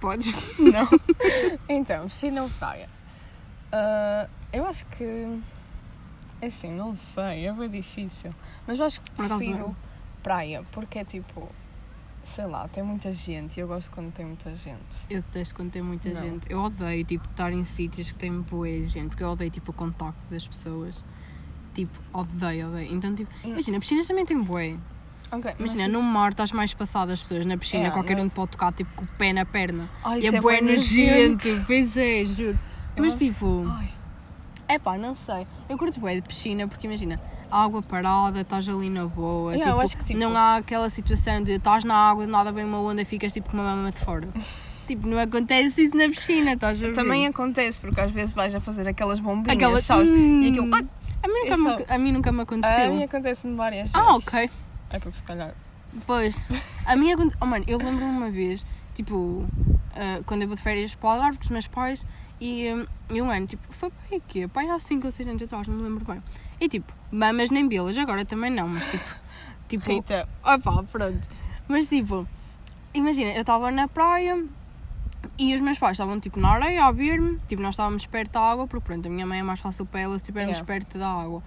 Podes? 0.00 0.32
Não. 0.58 0.88
então, 1.68 2.04
piscina 2.06 2.42
ou 2.42 2.48
praia? 2.50 2.88
Ah, 3.76 4.28
eu 4.52 4.64
acho 4.66 4.86
que. 4.86 5.40
É 6.40 6.46
assim, 6.46 6.70
não 6.72 6.94
sei, 6.94 7.46
é 7.46 7.52
bem 7.52 7.68
difícil. 7.68 8.32
Mas 8.66 8.78
eu 8.78 8.84
acho 8.84 9.00
que 9.00 9.10
prefiro 9.10 9.74
praia, 10.22 10.64
porque 10.70 11.00
é 11.00 11.04
tipo. 11.04 11.48
Sei 12.24 12.46
lá, 12.46 12.66
tem 12.68 12.82
muita 12.82 13.12
gente 13.12 13.58
e 13.58 13.60
eu 13.60 13.68
gosto 13.68 13.90
quando 13.90 14.10
tem 14.12 14.24
muita 14.24 14.54
gente. 14.54 14.78
Eu 15.10 15.20
detesto 15.20 15.54
quando 15.56 15.70
tem 15.70 15.82
muita 15.82 16.08
Não. 16.08 16.20
gente. 16.20 16.50
Eu 16.50 16.62
odeio, 16.62 17.04
tipo, 17.04 17.26
estar 17.28 17.52
em 17.52 17.64
sítios 17.66 18.12
que 18.12 18.18
têm 18.18 18.40
boa 18.40 18.66
gente, 18.86 19.08
porque 19.08 19.22
eu 19.22 19.28
odeio, 19.28 19.50
tipo, 19.50 19.72
o 19.72 19.74
contacto 19.74 20.24
das 20.30 20.46
pessoas. 20.48 21.04
Tipo, 21.74 21.98
odeio, 22.14 22.68
odeio. 22.68 22.94
Então, 22.94 23.14
tipo, 23.14 23.30
Hum. 23.44 23.50
imagina, 23.50 23.78
piscinas 23.78 24.06
também 24.08 24.24
têm 24.24 24.40
bué. 24.40 24.78
Ok, 25.32 25.54
Imagina, 25.58 25.86
no 25.88 26.00
mar 26.00 26.30
estás 26.30 26.50
mais 26.52 26.72
passado 26.72 27.10
as 27.10 27.20
pessoas, 27.20 27.44
na 27.44 27.58
piscina 27.58 27.88
É, 27.88 27.90
qualquer 27.90 28.16
não- 28.16 28.24
um 28.24 28.28
te 28.28 28.32
pode 28.34 28.52
tocar, 28.52 28.72
tipo, 28.72 28.90
com 28.94 29.04
o 29.04 29.08
pé 29.18 29.32
na 29.34 29.44
perna. 29.44 29.90
Ai, 30.02 30.20
e 30.20 30.26
é 30.28 30.30
bué 30.30 30.40
bué 30.40 30.60
nojento. 30.62 31.48
Pois 31.66 31.94
é, 31.96 32.24
juro. 32.24 32.58
Eu 32.96 33.02
Mas, 33.04 33.16
tipo, 33.16 33.66
é 34.68 34.78
pá, 34.78 34.96
não 34.96 35.14
sei. 35.14 35.46
Eu 35.68 35.76
curto 35.76 35.98
bué 36.00 36.14
de 36.16 36.22
piscina, 36.22 36.66
porque 36.68 36.86
imagina, 36.86 37.20
água 37.50 37.82
parada, 37.82 38.40
estás 38.40 38.68
ali 38.68 38.88
na 38.88 39.06
boa. 39.06 39.52
Yeah, 39.54 39.70
eu 39.72 39.74
tipo, 39.74 39.84
acho 39.84 39.96
que, 39.96 40.04
tipo- 40.04 40.18
não 40.20 40.36
há 40.36 40.56
aquela 40.56 40.88
situação 40.90 41.42
de 41.42 41.52
estás 41.52 41.84
na 41.84 41.94
água, 41.94 42.26
nada 42.26 42.52
bem 42.52 42.64
uma 42.64 42.78
onda 42.78 43.02
e 43.02 43.04
ficas, 43.04 43.32
tipo, 43.32 43.50
com 43.50 43.56
uma 43.56 43.64
mama 43.76 43.90
de 43.90 43.98
fora. 43.98 44.28
tipo, 44.86 45.06
não 45.06 45.18
acontece 45.18 45.84
isso 45.84 45.96
na 45.96 46.08
piscina, 46.08 46.52
estás 46.52 46.78
a 46.82 46.86
ver? 46.86 46.94
Também 46.94 47.26
acontece, 47.26 47.80
porque 47.80 48.00
às 48.00 48.10
vezes 48.10 48.32
vais 48.34 48.54
a 48.54 48.60
fazer 48.60 48.88
aquelas 48.88 49.18
bombinhas, 49.20 49.56
Aquela... 49.56 49.82
sabes? 49.82 50.08
Hum, 50.08 50.42
E 50.42 50.48
aquilo. 50.50 50.70
Ah, 50.74 50.82
a, 51.22 51.28
mim 51.28 51.34
nunca 51.40 51.50
Eu 51.52 51.58
me, 51.58 51.70
só- 51.70 51.94
a 51.94 51.98
mim 51.98 52.12
nunca 52.12 52.32
me 52.32 52.38
A 52.38 52.42
aconteceu. 52.42 52.94
mim 52.94 53.02
acontece-me 53.04 53.56
várias 53.56 53.90
vezes. 53.90 53.94
ah, 53.94 54.14
ok. 54.16 54.50
É 54.90 54.98
porque 55.00 55.16
se 55.16 55.22
calhar. 55.24 55.52
Pois. 56.06 56.42
A 56.86 56.96
minha. 56.96 57.14
aconte- 57.14 57.36
Oh, 57.40 57.46
mano, 57.46 57.64
eu 57.68 57.78
lembro-me 57.78 58.16
uma 58.16 58.30
vez, 58.30 58.64
tipo, 58.94 59.46
ah, 59.94 60.20
quando 60.26 60.42
eu 60.42 60.48
vou 60.48 60.56
de 60.56 60.62
férias 60.62 60.94
para 60.94 61.08
o 61.08 61.12
Algarve 61.12 61.38
com 61.38 61.44
os 61.44 61.50
meus 61.50 61.66
pais 61.66 62.06
e, 62.40 62.66
e 63.10 63.22
um 63.22 63.30
ano, 63.30 63.46
tipo, 63.46 63.62
foi 63.72 63.90
pai 63.90 64.18
aqui, 64.18 64.48
pai 64.48 64.68
há 64.68 64.78
5 64.78 65.06
ou 65.06 65.12
6 65.12 65.28
anos 65.28 65.42
atrás, 65.42 65.68
não 65.68 65.76
me 65.76 65.84
lembro 65.84 66.04
bem. 66.04 66.20
E 66.60 66.68
tipo, 66.68 66.92
mamas 67.10 67.50
nem 67.50 67.66
bilas, 67.68 67.96
agora 67.98 68.24
também 68.24 68.50
não, 68.50 68.68
mas 68.68 68.90
tipo. 68.90 69.04
tipo 69.68 69.84
Rita, 69.84 70.28
Opá, 70.42 70.82
pronto. 70.84 71.28
Mas 71.68 71.88
tipo, 71.88 72.26
imagina, 72.92 73.32
eu 73.32 73.40
estava 73.40 73.70
na 73.70 73.88
praia 73.88 74.44
e 75.38 75.54
os 75.54 75.60
meus 75.60 75.78
pais 75.78 75.92
estavam 75.92 76.20
tipo 76.20 76.38
na 76.38 76.50
areia 76.50 76.84
a 76.84 76.92
ver-me, 76.92 77.38
tipo, 77.48 77.62
nós 77.62 77.74
estávamos 77.74 78.06
perto 78.06 78.32
da 78.32 78.40
água, 78.40 78.66
porque 78.66 78.84
pronto, 78.84 79.06
a 79.06 79.10
minha 79.10 79.26
mãe 79.26 79.40
é 79.40 79.42
mais 79.42 79.60
fácil 79.60 79.86
para 79.86 80.00
ela 80.00 80.12
se 80.12 80.22
estivermos 80.22 80.58
Yeah. 80.58 80.66
perto 80.66 80.98
da 80.98 81.08
água. 81.08 81.42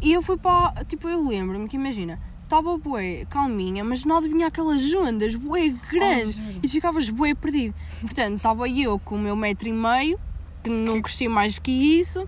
E 0.00 0.12
eu 0.12 0.22
fui 0.22 0.36
para, 0.38 0.84
tipo, 0.84 1.08
eu 1.08 1.26
lembro-me 1.26 1.68
que 1.68 1.76
imagina, 1.76 2.18
estava 2.50 2.76
bué 2.76 3.24
calminha, 3.30 3.84
mas 3.84 4.04
nada 4.04 4.26
vinha 4.26 4.48
aquelas 4.48 4.82
ondas, 4.92 5.36
bué 5.36 5.72
grandes, 5.88 6.34
juro. 6.34 6.60
e 6.60 6.68
ficavas 6.68 7.08
bué 7.08 7.32
perdido. 7.32 7.72
Portanto, 8.00 8.36
estava 8.38 8.68
eu 8.68 8.98
com 8.98 9.14
o 9.14 9.18
meu 9.18 9.36
metro 9.36 9.68
e 9.68 9.72
meio, 9.72 10.18
que 10.64 10.68
não 10.68 11.00
cresci 11.00 11.28
mais 11.28 11.60
que 11.60 11.70
isso, 11.70 12.26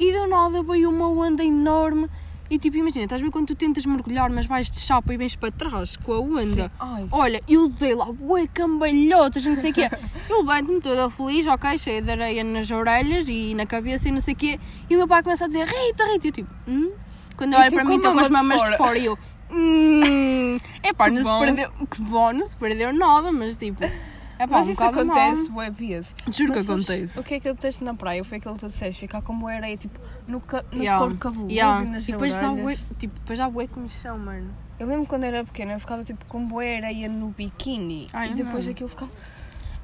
e 0.00 0.12
do 0.12 0.26
nada 0.26 0.64
veio 0.64 0.90
uma 0.90 1.08
onda 1.08 1.44
enorme. 1.44 2.08
E 2.50 2.58
tipo, 2.58 2.76
imagina, 2.76 3.04
estás 3.04 3.20
a 3.20 3.24
ver 3.24 3.30
quando 3.30 3.46
tu 3.48 3.54
tentas 3.54 3.86
mergulhar, 3.86 4.30
mas 4.30 4.46
vais 4.46 4.68
de 4.68 4.78
chapa 4.78 5.14
e 5.14 5.16
vens 5.16 5.36
para 5.36 5.52
trás 5.52 5.96
com 5.96 6.12
a 6.12 6.20
onda. 6.20 6.70
Olha, 7.12 7.40
eu 7.48 7.68
dei 7.68 7.94
lá, 7.94 8.06
bué 8.12 8.48
cambalhotas, 8.48 9.46
não 9.46 9.54
sei 9.54 9.70
o 9.70 9.74
quê. 9.74 9.88
Eu 10.28 10.38
levanto-me 10.38 10.80
toda 10.80 11.08
feliz, 11.08 11.46
ok, 11.46 11.78
cheia 11.78 12.02
de 12.02 12.10
areia 12.10 12.42
nas 12.42 12.68
orelhas 12.72 13.28
e 13.28 13.54
na 13.54 13.64
cabeça 13.64 14.08
e 14.08 14.12
não 14.12 14.20
sei 14.20 14.34
o 14.34 14.36
quê. 14.36 14.58
E 14.90 14.94
o 14.96 14.98
meu 14.98 15.06
pai 15.06 15.22
começa 15.22 15.44
a 15.44 15.46
dizer, 15.46 15.66
Rita, 15.66 16.04
Rita. 16.12 16.26
E 16.26 16.28
eu 16.28 16.32
tipo, 16.32 16.50
hum? 16.66 16.90
Quando 17.36 17.52
eu 17.52 17.58
E 17.60 17.62
olho 17.62 17.72
para 17.72 17.84
mim, 17.84 17.96
estou 17.96 18.12
com 18.12 18.18
as 18.20 18.30
mamas 18.30 18.62
de 18.64 18.76
fora. 18.76 18.98
e 18.98 19.04
eu, 19.06 19.18
hum. 19.50 20.58
É 20.82 20.92
pá, 20.92 21.10
não 21.10 21.22
se 21.22 21.38
perdeu, 21.46 21.70
que 21.90 22.00
bom, 22.00 22.32
não 22.32 22.46
se 22.46 22.56
perdeu 22.56 22.92
nada, 22.92 23.32
mas 23.32 23.56
tipo, 23.56 23.82
é 23.84 24.46
pá, 24.46 24.58
mas 24.58 24.68
um 24.68 24.72
isso 24.72 24.84
acontece, 24.84 25.50
bué 25.50 25.68
vezes. 25.70 26.14
Juro 26.30 26.52
que 26.52 26.58
acontece. 26.60 27.18
O 27.18 27.24
que 27.24 27.34
é 27.34 27.40
que 27.40 27.48
eu 27.48 27.56
teste 27.56 27.82
na 27.82 27.92
praia? 27.94 28.22
Foi 28.24 28.38
aquilo 28.38 28.54
que 28.54 28.60
tu 28.60 28.68
disseste, 28.68 29.00
ficar 29.00 29.20
com 29.22 29.36
boa 29.36 29.52
areia, 29.52 29.76
tipo, 29.76 29.98
no, 30.28 30.40
ca... 30.40 30.64
no 30.70 30.78
Yeah, 30.82 31.04
corpo 31.04 31.18
cabeludo 31.18 31.52
yeah. 31.52 31.82
e 31.82 31.88
nas 31.88 32.08
E 32.08 32.12
depois 32.12 32.38
dá 32.38 32.50
bué, 32.50 32.62
orelhas. 32.62 32.86
tipo, 32.98 33.18
depois 33.18 33.38
dá 33.38 33.50
bué 33.50 33.66
comichão, 33.66 34.16
mano. 34.18 34.54
Eu 34.78 34.86
lembro 34.86 35.06
quando 35.06 35.24
era 35.24 35.42
pequena, 35.44 35.72
eu 35.72 35.80
ficava 35.80 36.04
tipo 36.04 36.24
com 36.26 36.46
boa 36.46 36.62
areia 36.62 37.08
no 37.08 37.28
biquíni. 37.30 38.06
Ai, 38.12 38.30
e 38.30 38.34
depois 38.34 38.64
não. 38.64 38.72
aquilo 38.72 38.88
ficava... 38.88 39.10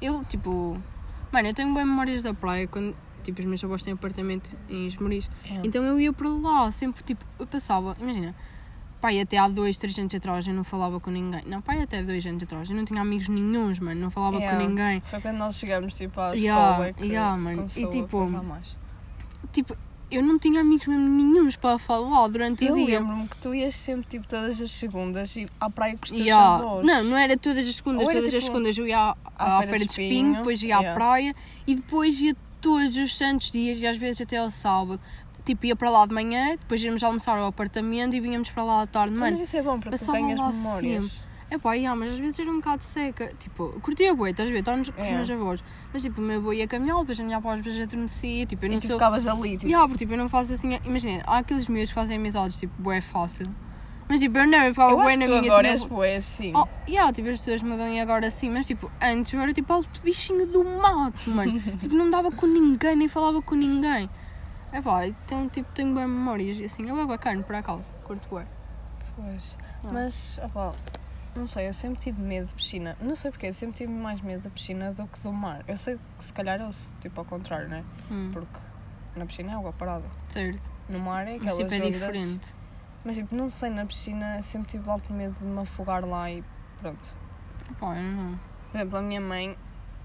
Eu, 0.01 0.23
tipo, 0.25 0.77
mano, 1.31 1.47
eu 1.47 1.53
tenho 1.53 1.73
bem 1.73 1.83
memórias 1.85 2.23
da 2.23 2.33
praia 2.33 2.67
quando, 2.67 2.95
tipo, 3.23 3.39
os 3.39 3.45
meus 3.45 3.63
avós 3.63 3.81
têm 3.83 3.93
apartamento 3.93 4.55
em 4.69 4.87
Esmoriz. 4.87 5.29
Yeah. 5.45 5.67
Então 5.67 5.83
eu 5.83 5.99
ia 5.99 6.13
para 6.13 6.29
lá, 6.29 6.71
sempre, 6.71 7.03
tipo, 7.03 7.23
eu 7.39 7.47
passava, 7.47 7.95
imagina, 7.99 8.35
pai, 9.01 9.19
até 9.19 9.37
há 9.37 9.47
dois, 9.49 9.77
três 9.77 9.97
anos 9.99 10.13
atrás 10.15 10.47
eu 10.47 10.53
não 10.53 10.63
falava 10.63 10.99
com 10.99 11.11
ninguém. 11.11 11.41
Não, 11.45 11.61
pai, 11.61 11.81
até 11.81 12.01
dois 12.01 12.25
anos 12.25 12.41
atrás 12.43 12.69
eu 12.69 12.75
não 12.75 12.85
tinha 12.85 13.01
amigos 13.01 13.27
nenhuns, 13.27 13.79
mano, 13.79 13.99
não 13.99 14.09
falava 14.11 14.37
Yeah. 14.37 14.57
com 14.57 14.67
ninguém. 14.67 15.01
Foi 15.09 15.19
quando 15.19 15.37
nós 15.37 15.55
chegamos 15.55 15.93
tipo 15.93 16.19
à 16.21 16.33
Yeah, 16.33 16.69
escola 16.71 16.93
que 16.93 17.05
yeah, 17.05 17.35
mano. 17.35 17.67
E, 17.75 17.85
tipo, 17.87 18.25
mais. 18.27 18.77
Tipo, 19.51 19.75
eu 20.09 20.21
não 20.23 20.37
tinha 20.37 20.61
amigos 20.61 20.85
mesmo 20.87 21.09
nenhuns 21.09 21.55
para 21.55 21.77
falar 21.79 22.27
durante 22.27 22.63
Eu 22.63 22.73
o 22.73 22.77
dia. 22.77 22.99
lembro-me 22.99 23.27
que 23.27 23.35
tu 23.37 23.53
ias 23.53 23.75
sempre, 23.75 24.07
tipo, 24.07 24.27
todas 24.27 24.61
as 24.61 24.71
segundas 24.71 25.35
ir 25.35 25.49
à 25.59 25.69
praia 25.69 25.97
com 25.97 26.05
os 26.05 26.11
teus 26.11 26.21
Yeah. 26.21 26.55
avós. 26.55 26.85
Não, 26.85 27.03
não 27.03 27.17
era 27.17 27.35
todas 27.35 27.67
as 27.67 27.75
segundas, 27.75 28.03
era 28.03 28.13
todas 28.19 28.27
as 28.27 28.43
tipo 28.43 28.45
segundas 28.53 28.77
eu 28.77 28.87
ia 28.87 28.99
à, 28.99 29.15
à 29.35 29.57
Feira 29.63 29.67
feira 29.69 29.85
de 29.85 29.91
espinho, 29.91 30.09
Espinho, 30.11 30.35
depois 30.35 30.63
ia 30.63 30.77
à 30.77 30.79
yeah. 30.79 30.95
praia 30.95 31.35
e 31.67 31.75
depois 31.75 32.21
ia 32.21 32.35
todos 32.63 32.95
os 32.97 33.15
santos 33.15 33.51
dias 33.51 33.77
e 33.77 33.85
às 33.85 33.97
vezes 33.97 34.21
até 34.21 34.37
ao 34.37 34.49
sábado. 34.49 34.99
Tipo, 35.45 35.65
ia 35.65 35.75
para 35.75 35.89
lá 35.89 36.05
de 36.05 36.13
manhã, 36.13 36.51
depois 36.57 36.81
íamos 36.81 37.03
almoçar 37.03 37.37
ao 37.37 37.47
apartamento 37.47 38.15
e 38.15 38.19
vinhamos 38.21 38.49
para 38.49 38.63
lá 38.63 38.81
à 38.83 38.87
tarde. 38.87 39.13
Então, 39.13 39.25
Mano, 39.25 39.37
mas 39.37 39.45
isso 39.47 39.57
é 39.57 39.61
bom 39.61 39.77
porque 39.77 39.97
tu 39.97 40.11
ganhas 40.11 40.39
memórias. 40.39 41.25
é 41.51 41.57
pá, 41.57 41.73
yeah, 41.73 41.99
mas 41.99 42.11
às 42.13 42.17
vezes 42.19 42.39
era 42.39 42.49
um 42.49 42.55
bocado 42.61 42.81
seca. 42.81 43.33
Tipo, 43.37 43.77
curtia 43.81 44.13
bué, 44.15 44.31
estás 44.31 44.47
a 44.47 44.51
ver? 44.53 44.59
Estávamos 44.59 44.89
com 44.89 45.01
os 45.01 45.07
É. 45.07 45.11
meus 45.17 45.29
avós. 45.29 45.61
Mas 45.91 46.01
tipo, 46.01 46.21
o 46.21 46.23
meu 46.23 46.37
avô 46.39 46.53
ia 46.53 46.65
caminhar, 46.65 46.97
depois 46.99 47.19
a 47.19 47.23
minha 47.25 47.35
avó 47.37 47.51
às 47.51 47.59
vezes 47.59 47.83
adormecia. 47.83 48.45
Tipo, 48.45 48.63
eu 48.65 48.69
não 48.69 48.77
E 48.77 48.81
tu 48.81 48.87
sou. 48.87 48.95
ficavas 48.95 49.27
ali, 49.27 49.51
tipo, 49.57 49.65
Yeah, 49.65 49.85
porque 49.85 50.05
tipo, 50.05 50.13
eu 50.13 50.17
não 50.17 50.29
faço 50.29 50.53
assim. 50.53 50.79
Imagina, 50.85 51.21
há 51.27 51.39
aqueles 51.39 51.67
miúdos 51.67 51.89
que 51.89 51.95
fazem 51.95 52.15
amizades, 52.17 52.57
tipo, 52.57 52.73
bué 52.81 53.01
fácil. 53.01 53.53
Mas 54.09 54.19
tipo, 54.19 54.37
eu 54.37 54.47
não, 54.47 54.57
eu 54.63 54.73
ficava 54.73 54.91
eu 54.91 54.97
bué 54.97 55.15
na 55.15 55.25
tu 55.25 55.29
minha. 55.31 55.41
agora 55.51 55.63
tinha- 55.63 55.73
és 55.73 55.83
bué 55.83 56.15
assim. 56.17 56.53
Oh, 56.55 56.67
yeah, 56.87 57.11
tipo, 57.11 57.29
as 57.29 57.39
pessoas 57.39 57.61
mudam 57.63 57.87
e 57.87 57.99
agora 57.99 58.29
sim, 58.29 58.49
mas 58.49 58.67
tipo, 58.67 58.91
antes 59.01 59.33
eu 59.33 59.39
era 59.41 59.53
tipo 59.53 59.71
alto 59.73 60.01
bichinho 60.01 60.45
do 60.47 60.63
mato, 60.63 61.29
mano. 61.29 61.59
tipo, 61.79 61.95
não 61.95 62.09
dava 62.11 62.31
com 62.31 62.45
ninguém, 62.45 62.95
nem 62.95 63.07
falava 63.07 63.41
com 63.41 63.55
ninguém. 63.55 64.09
É 64.71 64.81
pá, 64.81 65.07
então 65.07 65.47
tipo, 65.49 65.71
tenho 65.73 65.93
bem 65.93 66.07
memórias 66.07 66.57
e 66.57 66.65
assim, 66.65 66.89
é 66.89 66.93
bem 66.93 67.05
bacana, 67.05 67.41
por 67.43 67.55
acaso, 67.55 67.95
curto 68.03 68.35
bem. 68.35 68.45
Pois. 69.15 69.57
Ah. 69.85 69.89
Mas, 69.93 70.39
opá, 70.43 70.73
não 71.35 71.45
sei, 71.45 71.67
eu 71.67 71.73
sempre 71.73 71.99
tive 71.99 72.19
medo 72.21 72.47
de 72.47 72.53
piscina. 72.55 72.97
Não 73.01 73.15
sei 73.15 73.31
porquê, 73.31 73.47
eu 73.47 73.53
sempre 73.53 73.75
tive 73.77 73.91
mais 73.91 74.21
medo 74.21 74.41
da 74.43 74.49
piscina 74.49 74.91
do 74.93 75.05
que 75.07 75.19
do 75.21 75.31
mar. 75.31 75.63
Eu 75.67 75.77
sei 75.77 75.99
que 76.17 76.23
se 76.25 76.33
calhar 76.33 76.59
eu, 76.59 76.69
tipo, 77.01 77.19
ao 77.19 77.25
contrário, 77.25 77.69
né? 77.69 77.83
Hum, 78.11 78.29
Porque 78.33 78.59
na 79.15 79.25
piscina 79.25 79.51
é 79.51 79.55
água 79.55 79.71
parada. 79.73 80.05
certo. 80.29 80.65
No 80.89 80.99
mar 80.99 81.27
é 81.27 81.37
Mas 81.37 81.53
aquelas 81.53 81.57
tipo, 81.57 81.73
é 81.73 81.77
ondas- 81.77 81.91
diferente. 81.93 82.55
Mas 83.05 83.15
tipo, 83.17 83.35
não 83.35 83.49
sei, 83.49 83.69
na 83.69 83.85
piscina 83.85 84.41
sempre 84.41 84.67
tive 84.69 84.89
alto 84.89 85.11
medo 85.11 85.37
de 85.39 85.45
me 85.45 85.59
afogar 85.59 86.05
lá 86.05 86.31
e 86.31 86.43
pronto. 86.79 87.17
Eu 87.81 88.01
não. 88.01 88.39
Por 88.71 88.77
exemplo, 88.77 88.97
a 88.97 89.01
minha 89.01 89.21
mãe 89.21 89.57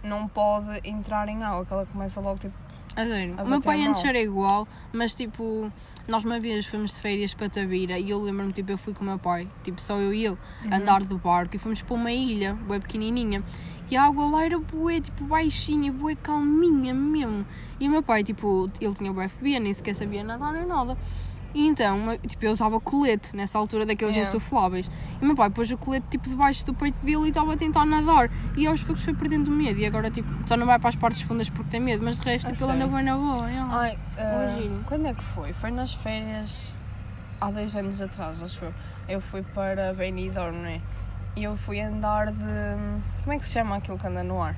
não 0.02 0.26
pode 0.28 0.80
entrar 0.88 1.28
em 1.28 1.42
água, 1.42 1.64
que 1.64 1.72
ela 1.72 1.86
começa 1.86 2.20
logo 2.20 2.38
tipo. 2.38 2.54
A 2.96 3.04
sério, 3.04 3.36
o 3.40 3.48
meu 3.48 3.60
pai 3.60 3.86
antes 3.86 4.04
era 4.04 4.18
igual, 4.18 4.66
mas 4.92 5.14
tipo, 5.14 5.70
nós 6.08 6.24
uma 6.24 6.40
vez 6.40 6.66
fomos 6.66 6.94
de 6.94 7.00
férias 7.00 7.32
para 7.32 7.48
Tabira 7.48 7.96
e 7.96 8.10
eu 8.10 8.20
lembro-me, 8.20 8.52
tipo, 8.52 8.72
eu 8.72 8.78
fui 8.78 8.92
com 8.92 9.02
o 9.02 9.06
meu 9.06 9.18
pai, 9.18 9.48
tipo, 9.62 9.80
só 9.80 9.98
eu 10.00 10.12
e 10.12 10.24
ele, 10.26 10.36
Uhum. 10.64 10.74
andar 10.74 11.04
do 11.04 11.16
barco 11.16 11.54
e 11.54 11.58
fomos 11.60 11.80
para 11.80 11.94
uma 11.94 12.10
ilha, 12.10 12.54
bué 12.54 12.80
pequenininha. 12.80 13.44
E 13.88 13.96
a 13.96 14.02
água 14.04 14.28
lá 14.28 14.44
era 14.44 14.58
bué, 14.58 15.00
tipo, 15.00 15.24
baixinha, 15.24 15.92
bué 15.92 16.16
calminha 16.16 16.92
mesmo. 16.92 17.46
E 17.78 17.86
o 17.86 17.90
meu 17.90 18.02
pai, 18.02 18.24
tipo, 18.24 18.68
ele 18.80 18.94
tinha 18.94 19.12
bué 19.12 19.28
fobia, 19.28 19.60
nem 19.60 19.72
sequer 19.72 19.94
sabia 19.94 20.24
nadar 20.24 20.52
nem 20.52 20.66
nada. 20.66 20.98
E 21.54 21.66
então, 21.66 22.16
tipo, 22.26 22.44
eu 22.44 22.52
usava 22.52 22.78
colete 22.78 23.34
nessa 23.34 23.58
altura 23.58 23.86
daqueles 23.86 24.14
Yeah. 24.14 24.30
insufláveis. 24.36 24.90
E 25.20 25.24
meu 25.24 25.34
pai 25.34 25.48
pôs 25.50 25.70
o 25.70 25.78
colete, 25.78 26.06
tipo, 26.10 26.28
debaixo 26.28 26.64
do 26.66 26.74
peito 26.74 26.98
dele 26.98 27.24
e 27.24 27.28
estava 27.28 27.54
a 27.54 27.56
tentar 27.56 27.84
nadar. 27.86 28.30
E 28.56 28.66
aos 28.66 28.82
poucos 28.82 29.02
foi 29.02 29.14
perdendo 29.14 29.50
medo. 29.50 29.80
E 29.80 29.86
agora, 29.86 30.10
tipo, 30.10 30.30
só 30.46 30.56
não 30.56 30.66
vai 30.66 30.78
para 30.78 30.90
as 30.90 30.96
partes 30.96 31.22
fundas 31.22 31.48
porque 31.48 31.70
tem 31.70 31.80
medo, 31.80 32.04
mas 32.04 32.20
de 32.20 32.26
resto, 32.28 32.48
A 32.48 32.52
tipo, 32.52 32.64
ele 32.64 32.72
anda 32.74 32.86
bem 32.86 33.02
na 33.04 33.16
boa. 33.16 33.48
yeah. 33.48 33.74
Ai, 33.76 33.98
Imagino. 34.18 34.84
quando 34.86 35.06
é 35.06 35.14
que 35.14 35.24
foi? 35.24 35.52
Foi 35.54 35.70
nas 35.70 35.94
férias 35.94 36.76
há 37.40 37.50
10 37.50 37.76
anos 37.76 38.00
atrás, 38.02 38.42
acho 38.42 38.64
eu. 38.64 38.74
Eu 39.08 39.20
fui 39.22 39.42
para 39.42 39.94
Benidorm, 39.94 40.54
não 40.54 40.66
é? 40.66 40.80
E 41.34 41.44
eu 41.44 41.56
fui 41.56 41.80
andar 41.80 42.30
de. 42.30 42.44
Como 43.22 43.32
é 43.32 43.38
que 43.38 43.46
se 43.46 43.54
chama 43.54 43.76
aquilo 43.76 43.98
que 43.98 44.06
anda 44.06 44.22
no 44.22 44.42
ar? 44.42 44.54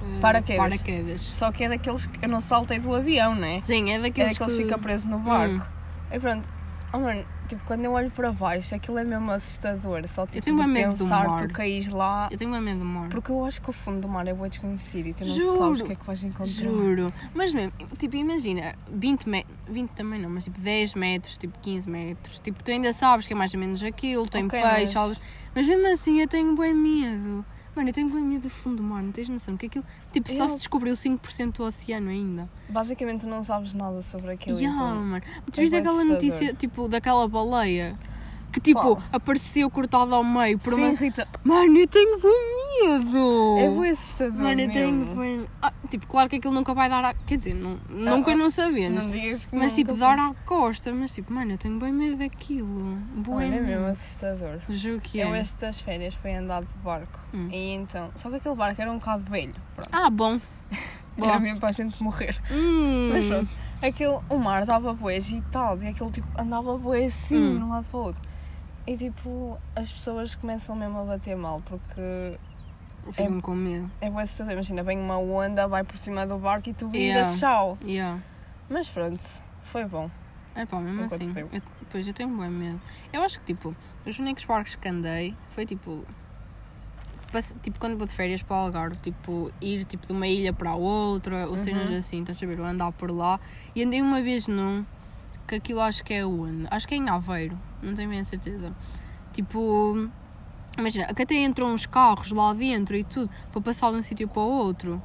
Eh, 0.00 0.20
paraquedas. 0.20 0.62
Paraquedas. 0.62 1.20
Só 1.22 1.50
que 1.50 1.64
é 1.64 1.68
daqueles 1.68 2.06
que 2.06 2.24
eu 2.24 2.28
não 2.28 2.40
saltei 2.40 2.78
do 2.78 2.94
avião, 2.94 3.34
não 3.34 3.44
é? 3.46 3.60
Sim, 3.60 3.90
é 3.90 3.94
É 3.94 3.98
daqueles 3.98 4.38
daqueles 4.38 4.52
que 4.54 4.58
que... 4.58 4.64
fica 4.64 4.78
preso 4.78 5.08
no 5.08 5.18
barco. 5.18 5.66
E 6.10 6.18
pronto, 6.18 6.48
oh, 6.92 6.98
mano, 6.98 7.24
tipo, 7.46 7.62
quando 7.64 7.84
eu 7.84 7.92
olho 7.92 8.10
para 8.10 8.32
baixo, 8.32 8.74
aquilo 8.74 8.98
é 8.98 9.04
mesmo 9.04 9.30
assustador. 9.30 10.06
Só 10.08 10.26
tipo, 10.26 10.42
tenho 10.42 10.58
de 10.58 10.66
medo 10.66 10.92
do 10.92 10.98
pensar, 10.98 11.36
tu 11.36 11.48
caís 11.52 11.86
lá. 11.88 12.28
Eu 12.30 12.38
tenho 12.38 12.50
bem 12.50 12.60
medo 12.60 12.78
do 12.80 12.84
mar. 12.84 13.08
Porque 13.10 13.30
eu 13.30 13.44
acho 13.44 13.60
que 13.60 13.68
o 13.68 13.72
fundo 13.72 14.00
do 14.00 14.08
mar 14.08 14.26
é 14.26 14.32
bem 14.32 14.48
desconhecido 14.48 15.06
e 15.06 15.12
tu 15.14 15.24
não 15.26 15.34
Juro. 15.34 15.58
sabes 15.58 15.80
o 15.80 15.84
que 15.84 15.92
é 15.92 15.96
que 15.96 16.04
vais 16.06 16.24
encontrar. 16.24 16.46
Juro. 16.46 17.12
Mas 17.34 17.52
mesmo, 17.52 17.72
tipo, 17.98 18.16
imagina, 18.16 18.74
20 18.90 19.28
metros, 19.28 19.56
20 19.68 19.90
também 19.90 20.20
não, 20.20 20.30
mas 20.30 20.44
tipo 20.44 20.58
10 20.60 20.94
metros, 20.94 21.36
tipo 21.36 21.58
15 21.60 21.88
metros, 21.88 22.38
tipo, 22.40 22.62
tu 22.64 22.70
ainda 22.70 22.92
sabes 22.92 23.26
que 23.26 23.32
é 23.34 23.36
mais 23.36 23.52
ou 23.52 23.60
menos 23.60 23.82
aquilo, 23.82 24.26
tem 24.26 24.46
Ok, 24.46 24.58
peixe, 24.60 24.94
mas- 24.94 24.96
algo- 24.96 25.16
mas... 25.54 25.66
mesmo 25.68 25.92
assim 25.92 26.20
eu 26.20 26.26
tenho 26.28 26.56
bem 26.56 26.72
medo. 26.74 27.44
Mano, 27.76 27.88
eu 27.90 27.92
tenho 27.94 28.08
bem 28.08 28.22
medo 28.22 28.42
do 28.42 28.50
fundo 28.50 28.78
do 28.78 28.82
mar, 28.82 29.02
não 29.02 29.12
tens 29.12 29.28
noção? 29.28 29.54
Porque 29.54 29.66
aquilo, 29.66 29.84
tipo, 30.12 30.28
só 30.32 30.44
Eu- 30.44 30.48
se 30.50 30.56
descobriu 30.56 30.94
5% 30.96 31.58
do 31.58 31.62
oceano 31.64 32.10
ainda. 32.10 32.48
Basicamente, 32.68 33.20
tu 33.20 33.28
não 33.28 33.42
sabes 33.42 33.72
nada 33.74 34.02
sobre 34.02 34.32
aquilo. 34.32 34.58
Yeah, 34.58 34.76
então... 34.76 35.04
mano. 35.04 35.22
Tu 35.52 35.60
é 35.60 35.62
viste 35.62 35.76
aquela 35.76 35.96
assustador. 35.98 36.22
notícia, 36.24 36.54
tipo, 36.54 36.88
daquela 36.88 37.28
baleia? 37.28 37.94
Que 38.50 38.60
tipo, 38.60 38.80
Qual? 38.80 39.02
apareceu 39.12 39.68
cortada 39.70 40.14
ao 40.14 40.24
meio 40.24 40.58
por 40.58 40.72
Sim, 40.72 40.84
uma. 40.88 40.94
Rita, 40.98 41.28
Mano, 41.44 41.76
eu 41.78 41.86
tenho 41.86 42.18
bem 42.18 42.88
medo! 42.88 43.58
é 43.58 43.68
bem 43.68 43.90
assustador 43.90 44.40
Mano, 44.40 44.60
eu 44.60 44.70
tenho 44.70 45.04
bem. 45.16 45.46
Ah, 45.60 45.72
tipo, 45.90 46.06
claro 46.06 46.30
que 46.30 46.36
aquilo 46.36 46.54
nunca 46.54 46.72
vai 46.72 46.88
dar 46.88 47.04
à. 47.04 47.12
Quer 47.14 47.36
dizer, 47.36 47.54
não, 47.54 47.78
nunca 47.90 48.32
ah, 48.32 48.36
não 48.36 48.50
sabemos. 48.50 49.04
Não 49.04 49.10
digas 49.10 49.44
que 49.44 49.54
Mas 49.54 49.74
tipo, 49.74 49.94
dar 49.94 50.18
à 50.18 50.32
costa. 50.46 50.92
Mas 50.94 51.14
tipo, 51.14 51.32
mano, 51.32 51.52
eu 51.52 51.58
tenho 51.58 51.78
bem 51.78 51.92
medo 51.92 52.16
daquilo. 52.16 52.98
Olha, 53.28 53.54
é 53.54 53.60
mesmo 53.60 53.86
assustador. 53.86 54.60
Juro 54.68 55.00
que 55.00 55.18
Eu 55.18 55.34
é. 55.34 55.40
estas 55.40 55.78
férias 55.80 56.14
fui 56.14 56.32
andar 56.32 56.62
de 56.62 56.68
barco. 56.82 57.18
Hum. 57.34 57.48
E 57.52 57.72
então, 57.74 58.10
só 58.16 58.30
que 58.30 58.36
aquele 58.36 58.54
barco 58.56 58.80
era 58.80 58.90
um 58.90 58.96
bocado 58.98 59.30
velho. 59.30 59.54
Pronto. 59.76 59.90
Ah, 59.92 60.08
bom. 60.08 60.40
era 61.18 61.26
Boa. 61.26 61.40
mesmo 61.40 61.60
para 61.60 61.68
a 61.68 61.72
gente 61.72 62.02
morrer. 62.02 62.40
Hum. 62.50 63.10
Mas 63.12 63.26
pronto, 63.26 63.48
aquele, 63.82 64.18
o 64.30 64.38
mar 64.38 64.62
estava 64.62 64.94
bué 64.94 65.16
agitado 65.16 65.84
e 65.84 65.88
aquele 65.88 66.10
tipo 66.10 66.28
andava 66.40 66.76
bué 66.78 67.04
assim, 67.06 67.36
Hum. 67.36 67.58
de 67.58 67.64
um 67.64 67.68
lado 67.68 67.86
para 67.90 67.98
o 67.98 68.02
outro. 68.04 68.28
E 68.88 68.96
tipo, 68.96 69.58
as 69.76 69.92
pessoas 69.92 70.34
começam 70.34 70.74
mesmo 70.74 70.98
a 71.00 71.04
bater 71.04 71.36
mal 71.36 71.60
porque 71.66 72.38
Fico-me 73.12 73.42
com 73.42 73.54
medo. 73.54 73.90
é 74.00 74.08
bué 74.10 74.22
assustador. 74.22 74.54
Imagina, 74.54 74.82
vem 74.82 74.98
uma 74.98 75.18
onda, 75.18 75.68
vai 75.68 75.84
por 75.84 75.98
cima 75.98 76.26
do 76.26 76.38
barco 76.38 76.70
e 76.70 76.72
tu 76.72 76.90
Yeah. 76.94 77.20
viras 77.20 77.38
tchau. 77.38 77.76
Yeah. 77.84 78.22
Mas 78.70 78.88
pronto, 78.88 79.22
foi 79.60 79.84
bom. 79.84 80.10
É 80.54 80.64
pá, 80.64 80.80
mesmo 80.80 81.04
Enquanto 81.04 81.12
assim. 81.22 81.34
Eu, 81.36 81.62
pois 81.90 82.06
eu 82.06 82.14
tenho 82.14 82.30
bem 82.36 82.48
medo. 82.50 82.80
Eu 83.12 83.22
acho 83.22 83.38
que 83.40 83.44
tipo, 83.46 83.76
os 84.06 84.18
únicos 84.18 84.46
barcos 84.46 84.74
que 84.74 84.88
andei 84.88 85.36
foi 85.50 85.66
tipo. 85.66 86.06
passe- 87.30 87.54
Tipo, 87.62 87.78
quando 87.78 87.98
vou 87.98 88.06
de 88.06 88.12
férias 88.14 88.42
para 88.42 88.56
o 88.56 88.60
Algarve, 88.60 88.96
tipo, 88.96 89.52
ir 89.60 89.84
tipo, 89.84 90.06
de 90.06 90.12
uma 90.14 90.26
ilha 90.26 90.50
para 90.52 90.70
a 90.70 90.74
outra, 90.74 91.46
ou 91.46 91.58
cenas 91.58 91.90
Uhum. 91.90 91.98
assim, 91.98 92.20
estás 92.22 92.42
a 92.42 92.46
ver? 92.46 92.58
Ou 92.58 92.64
andar 92.64 92.90
por 92.92 93.10
lá. 93.10 93.38
E 93.74 93.84
andei 93.84 94.00
uma 94.00 94.22
vez 94.22 94.48
num, 94.48 94.82
que 95.48 95.54
aquilo 95.56 95.80
acho 95.80 96.04
que 96.04 96.14
é 96.14 96.24
onde? 96.24 96.66
Acho 96.70 96.86
que 96.86 96.94
é 96.94 96.98
em 96.98 97.08
Aveiro, 97.08 97.58
não 97.82 97.94
tenho 97.94 98.10
bem 98.10 98.20
a 98.20 98.24
certeza. 98.24 98.72
Tipo, 99.32 100.08
imagina, 100.78 101.06
que 101.06 101.22
até 101.22 101.34
entram 101.36 101.72
uns 101.72 101.86
carros 101.86 102.30
lá 102.30 102.52
dentro 102.52 102.94
e 102.94 103.02
tudo, 103.02 103.30
para 103.50 103.60
passar 103.60 103.90
de 103.90 103.96
um 103.96 104.02
sítio 104.02 104.28
para 104.28 104.42
o 104.42 104.50
outro. 104.50 105.02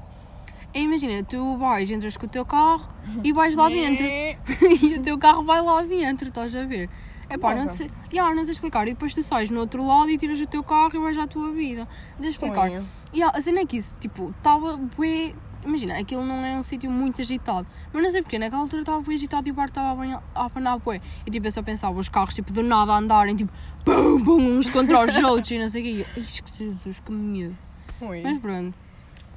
E 0.73 0.81
imagina, 0.81 1.23
tu 1.23 1.57
vais, 1.57 1.89
entras 1.89 2.17
com 2.17 2.25
o 2.25 2.29
teu 2.29 2.45
carro 2.45 2.89
e 3.23 3.31
vais 3.31 3.55
lá 3.55 3.69
dentro. 3.69 4.05
e 4.05 4.95
o 4.97 5.01
teu 5.01 5.17
carro 5.17 5.43
vai 5.43 5.61
lá 5.61 5.81
dentro, 5.83 6.27
estás 6.27 6.53
a 6.55 6.65
ver? 6.65 6.89
É 7.29 7.37
pá, 7.37 7.55
não 7.55 7.71
sei, 7.71 7.89
yeah, 8.11 8.33
não 8.35 8.43
sei 8.43 8.53
explicar. 8.53 8.87
E 8.87 8.93
depois 8.93 9.13
tu 9.15 9.23
sais 9.23 9.49
no 9.49 9.61
outro 9.61 9.85
lado 9.85 10.09
e 10.09 10.17
tiras 10.17 10.39
o 10.41 10.45
teu 10.45 10.63
carro 10.63 10.91
e 10.93 10.99
vais 10.99 11.17
à 11.17 11.25
tua 11.25 11.51
vida. 11.51 11.87
Deixa 12.19 12.31
explicar. 12.31 12.69
Sonho. 12.69 12.85
Yeah, 13.13 13.37
a 13.37 13.41
cena 13.41 13.61
é 13.61 13.65
que 13.65 13.77
isso, 13.77 13.95
tipo, 13.99 14.33
estava 14.37 14.77
bué. 14.77 15.33
Imagina, 15.65 15.97
aquilo 15.97 16.25
não 16.25 16.43
é 16.45 16.57
um 16.57 16.63
sítio 16.63 16.89
muito 16.91 17.21
agitado. 17.21 17.65
Mas 17.91 18.03
não 18.03 18.11
sei 18.11 18.21
porquê, 18.21 18.37
naquela 18.37 18.61
altura 18.61 18.81
estava 18.81 19.01
bué 19.01 19.15
agitado 19.15 19.47
e 19.47 19.51
o 19.51 19.53
barco 19.53 19.71
estava 19.71 19.99
bem 20.01 20.13
a 20.13 20.21
a 20.35 20.45
apanar 20.45 20.77
bué. 20.79 20.99
E 21.25 21.31
tipo, 21.31 21.47
eu 21.47 21.51
só 21.51 21.61
pensava, 21.63 21.97
os 21.97 22.09
carros, 22.09 22.33
tipo, 22.35 22.51
do 22.51 22.61
nada 22.63 22.93
a 22.93 22.97
andarem, 22.97 23.35
tipo, 23.35 23.51
pum, 23.85 24.23
pum, 24.23 24.57
uns 24.57 24.69
contra 24.69 25.03
os 25.05 25.15
outros 25.17 25.51
e 25.51 25.59
não 25.59 25.69
sei 25.69 25.81
o 25.81 25.85
quê. 25.85 25.91
E 26.15 26.19
eu, 26.19 26.23
"Ixi, 26.23 26.43
que 26.43 26.57
Jesus, 26.57 26.99
que 26.99 27.11
medo. 27.11 27.57
Ui. 28.01 28.21
Mas 28.23 28.37
pronto. 28.39 28.75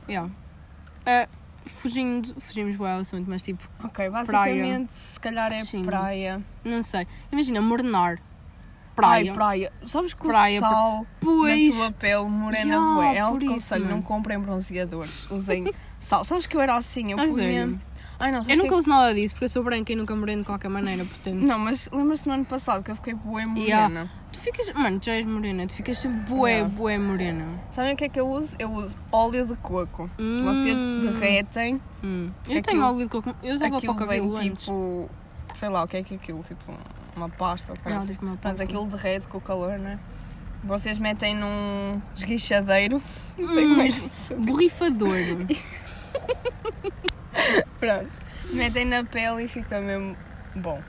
Yeah. 0.09 0.31
Ah, 1.05 1.29
fugindo, 1.67 2.35
fugimos 2.41 2.77
bué 2.77 2.93
ao 2.93 3.01
assunto, 3.01 3.29
mas 3.29 3.43
tipo, 3.43 3.63
Ok, 3.85 4.09
basicamente, 4.11 4.93
se 4.93 5.19
calhar 5.21 5.53
é 5.53 5.63
Sim. 5.65 5.85
praia. 5.85 6.43
Não 6.65 6.83
sei. 6.83 7.07
Imagina, 7.31 7.61
morenar. 7.61 8.19
Praia. 8.95 9.31
Ai, 9.31 9.35
praia. 9.35 9.73
Sabes 9.87 10.15
que 10.15 10.27
Praia, 10.27 10.57
o 10.59 10.61
sal 10.61 11.07
Pois. 11.21 11.77
na 11.77 11.83
tua 11.85 11.93
pele 11.93 12.25
morena 12.31 12.81
bué. 12.95 13.11
É 13.17 13.21
por 13.21 13.27
alto 13.27 13.47
conselho, 13.47 13.85
não 13.89 14.01
comprem 14.01 14.39
bronzeadores. 14.39 15.31
Usem 15.31 15.71
sal. 15.99 16.25
Sabes 16.25 16.47
que 16.47 16.57
eu 16.57 16.61
era 16.61 16.77
assim, 16.77 17.13
eu 17.13 17.19
A 17.19 17.23
punha... 17.23 17.35
sério? 17.35 17.81
Ai 18.19 18.33
não, 18.33 18.39
Eu 18.41 18.45
que 18.47 18.57
nunca 18.57 18.77
uso 18.77 18.89
nada 18.89 19.15
disso, 19.15 19.35
porque 19.35 19.45
eu 19.45 19.49
sou 19.51 19.63
branca 19.63 19.93
e 19.93 19.97
nunca 19.97 20.17
moreno 20.17 20.41
de 20.41 20.47
qualquer 20.47 20.69
maneira, 20.71 21.05
portanto. 21.05 21.35
Não, 21.37 21.59
mas 21.59 21.87
lembras-te 21.93 22.27
no 22.27 22.33
ano 22.35 22.45
passado 22.47 22.83
que 22.83 22.91
eu 22.91 22.97
fiquei 22.97 23.13
bué 23.13 23.45
morena? 23.45 24.11
Tu 24.33 24.39
ficas. 24.41 24.73
Mano, 24.73 24.99
tu 24.99 25.05
já 25.07 25.13
és 25.13 25.27
morena, 25.27 25.67
tu 25.67 25.75
ficas 25.75 25.99
sempre 25.99 26.21
bué, 26.21 26.51
Yeah. 26.53 26.69
bué 26.75 26.99
morena. 26.99 27.45
Sabem 27.71 27.93
o 27.93 27.97
que 27.97 28.05
é 28.05 28.09
que 28.09 28.19
eu 28.19 28.27
uso? 28.27 28.57
Eu 28.59 28.71
uso 28.71 28.97
óleo 29.13 29.47
de 29.47 29.55
coco. 29.57 30.09
Hum. 30.19 30.45
Vocês 30.45 30.79
derretem, 31.03 31.79
Hum. 32.03 32.31
Eu 32.47 32.59
Aquilo- 32.59 32.63
tenho 32.63 32.85
óleo 32.87 32.99
de 32.99 33.09
coco. 33.11 33.35
Eu 33.43 33.55
usava 33.55 33.77
aquilo 33.77 33.95
para 33.95 34.05
o 34.05 34.07
cabelo 34.09 34.37
vem 34.37 34.49
antes. 34.51 34.65
tipo... 34.65 35.11
Sei 35.55 35.69
lá, 35.69 35.83
o 35.85 35.89
que 35.89 35.97
é 35.99 36.03
que 36.03 36.15
é 36.15 36.17
aquilo? 36.17 36.43
Tipo, 36.43 36.73
uma 37.15 37.29
pasta 37.29 37.73
ou 37.73 37.79
Não, 37.85 37.99
coisa. 37.99 38.13
tipo 38.13 38.25
uma 38.25 38.37
Pronto, 38.37 38.43
pasta. 38.57 38.63
aquilo 38.63 38.87
derrete 38.87 39.29
com 39.29 39.37
o 39.39 39.41
calor, 39.43 39.79
né? 39.79 39.99
Vocês 40.65 40.99
metem 40.99 41.35
num 41.35 42.01
esguichadeiro. 42.17 43.03
Não 43.37 43.49
sei 43.49 43.67
como 43.69 43.83
é 43.83 43.87
que 43.87 43.93
se 43.93 44.35
Borrifador. 44.35 45.11
Pronto. 47.79 48.11
Metem 48.53 48.85
na 48.85 49.05
pele 49.05 49.45
e 49.45 49.49
fica 49.49 49.81
mesmo 49.81 50.17
bom. 50.55 50.81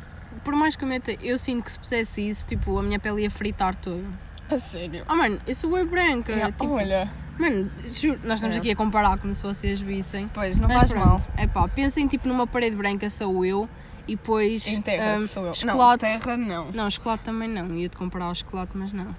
Por 0.43 0.55
mais 0.55 0.75
que 0.75 0.83
eu 0.83 0.87
meta, 0.87 1.11
eu 1.21 1.37
sinto 1.39 1.63
que 1.63 1.71
se 1.71 1.79
pusesse 1.79 2.27
isso, 2.27 2.45
tipo, 2.45 2.77
a 2.77 2.83
minha 2.83 2.99
pele 2.99 3.23
ia 3.23 3.31
fritar 3.31 3.75
toda. 3.75 4.03
A 4.49 4.57
sério. 4.57 5.03
Oh 5.09 5.15
mano, 5.15 5.39
eu 5.45 5.55
sou 5.55 5.71
bem 5.71 5.85
branca. 5.85 6.31
Yeah, 6.31 6.51
tipo, 6.51 6.71
Olha, 6.73 7.11
Mano, 7.37 7.69
juro, 7.89 8.19
nós 8.23 8.35
estamos 8.35 8.55
É. 8.55 8.59
aqui 8.59 8.71
a 8.71 8.75
comparar 8.75 9.19
como 9.19 9.33
se 9.35 9.43
vocês 9.43 9.79
vissem. 9.79 10.27
pois, 10.33 10.57
não 10.57 10.67
Mas 10.67 10.77
faz 10.79 10.91
mal. 10.91 11.17
pronto, 11.19 11.29
é 11.37 11.45
pá, 11.45 11.67
pensem 11.67 12.07
tipo 12.07 12.27
numa 12.27 12.47
parede 12.47 12.75
branca 12.75 13.09
sou 13.11 13.45
eu 13.45 13.69
e 14.07 14.15
depois. 14.15 14.65
Em 14.67 14.81
terra, 14.81 15.19
que 15.19 15.27
sou 15.27 15.45
eu. 15.45 15.53
chocolate. 15.53 16.05
Não, 16.05 16.19
terra 16.19 16.37
não. 16.37 16.71
Não, 16.71 16.89
chocolate 16.89 17.23
também 17.23 17.47
não. 17.49 17.75
Ia-te 17.75 17.95
comparar 17.97 18.25
ao 18.25 18.35
chocolate, 18.35 18.75
mas 18.75 18.91
não. 18.93 19.15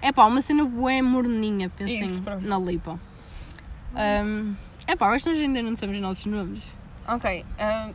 É 0.00 0.12
pá, 0.12 0.24
uma 0.26 0.40
cena 0.40 0.64
bué 0.64 1.02
morninha, 1.02 1.68
pensem 1.68 2.04
Isso, 2.04 2.22
na 2.42 2.58
lipa. 2.58 2.98
Hum, 4.24 4.54
é 4.88 4.96
pá, 4.96 5.08
mas 5.10 5.24
nós 5.24 5.38
ainda 5.38 5.62
não 5.62 5.76
sabemos 5.76 5.96
os 5.98 6.02
nossos 6.02 6.26
nomes. 6.26 6.72
Ok, 7.06 7.44
ah, 7.58 7.90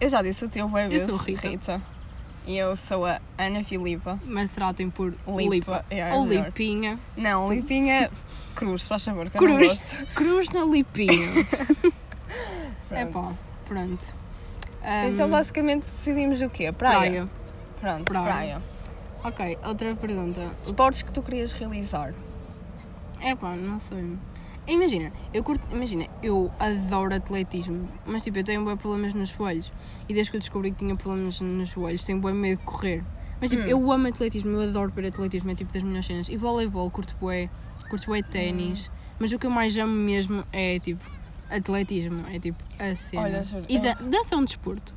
eu 0.00 0.08
já 0.08 0.22
disse 0.22 0.44
a 0.44 0.48
ti 0.48 0.60
uma 0.62 0.88
vez, 0.88 1.04
sou 1.04 1.16
Rita. 1.16 1.80
E 2.46 2.56
eu 2.56 2.74
sou 2.76 3.04
a 3.04 3.20
Ana 3.36 3.62
Filipa. 3.62 4.18
Mas 4.24 4.48
tratem 4.48 4.88
por 4.88 5.10
Lipa, 5.26 5.50
lipa. 5.50 5.84
é, 5.90 5.98
é 5.98 6.14
Ou 6.14 6.24
melhor. 6.24 6.46
lipinha. 6.46 6.98
Não, 7.14 7.52
Lipinha 7.52 8.10
Cruz, 8.54 8.88
faz 8.88 9.04
favor, 9.04 9.28
que 9.28 9.36
eu 9.36 9.42
não 9.48 9.56
Cruz. 9.56 9.68
gosto. 9.70 10.06
Cruz 10.14 10.48
na 10.50 10.64
lipinha. 10.64 11.46
é 12.90 13.04
pá, 13.04 13.34
pronto. 13.66 14.14
Então 15.12 15.28
basicamente 15.28 15.82
decidimos 15.84 16.40
o 16.40 16.48
quê? 16.48 16.72
Praia. 16.72 16.98
praia. 16.98 17.28
Pronto, 17.80 18.04
Praia. 18.10 18.24
praia. 18.24 18.62
Ok, 19.24 19.58
outra 19.66 19.94
pergunta. 19.94 20.40
Esportes 20.64 21.02
que 21.02 21.12
tu 21.12 21.22
querias 21.22 21.52
realizar. 21.52 22.14
É 23.20 23.34
pá, 23.34 23.54
não 23.56 23.78
sei. 23.78 24.16
Imagina, 24.68 25.10
eu 25.32 25.42
curto, 25.42 25.62
imagina, 25.74 26.06
eu 26.22 26.52
adoro 26.60 27.14
atletismo, 27.14 27.88
mas 28.04 28.22
tipo, 28.22 28.38
eu 28.38 28.44
tenho 28.44 28.64
bem 28.64 28.76
problemas 28.76 29.14
nos 29.14 29.30
joelhos. 29.30 29.72
E 30.08 30.12
desde 30.12 30.30
que 30.30 30.36
eu 30.36 30.40
descobri 30.40 30.70
que 30.70 30.76
tinha 30.78 30.94
problemas 30.94 31.40
nos 31.40 31.68
joelhos, 31.68 32.04
tenho 32.04 32.20
bem 32.20 32.34
medo 32.34 32.58
de 32.58 32.64
correr. 32.64 33.02
Mas 33.40 33.50
tipo, 33.50 33.62
Hum. 33.62 33.66
eu 33.66 33.92
amo 33.92 34.08
atletismo, 34.08 34.50
eu 34.50 34.60
adoro 34.68 34.92
ver 34.94 35.06
atletismo, 35.06 35.50
é 35.50 35.54
tipo 35.54 35.72
das 35.72 35.82
minhas 35.82 36.04
cenas. 36.04 36.28
E 36.28 36.36
voleibol, 36.36 36.90
curto 36.90 37.16
bué, 37.20 37.48
curto 37.88 38.06
bué 38.08 38.18
Hum. 38.18 38.22
ténis. 38.30 38.90
Mas 39.18 39.32
o 39.32 39.38
que 39.38 39.46
eu 39.46 39.50
mais 39.50 39.76
amo 39.78 39.92
mesmo 39.94 40.44
é 40.52 40.78
tipo, 40.78 41.02
atletismo, 41.48 42.26
é 42.28 42.38
tipo 42.38 42.62
a 42.78 42.94
cena. 42.94 43.22
Olha, 43.22 43.42
juro, 43.42 43.64
e 43.68 43.76
eu- 43.76 43.82
da- 43.82 43.94
dança 43.94 44.34
é 44.34 44.38
um 44.38 44.44
desporto. 44.44 44.94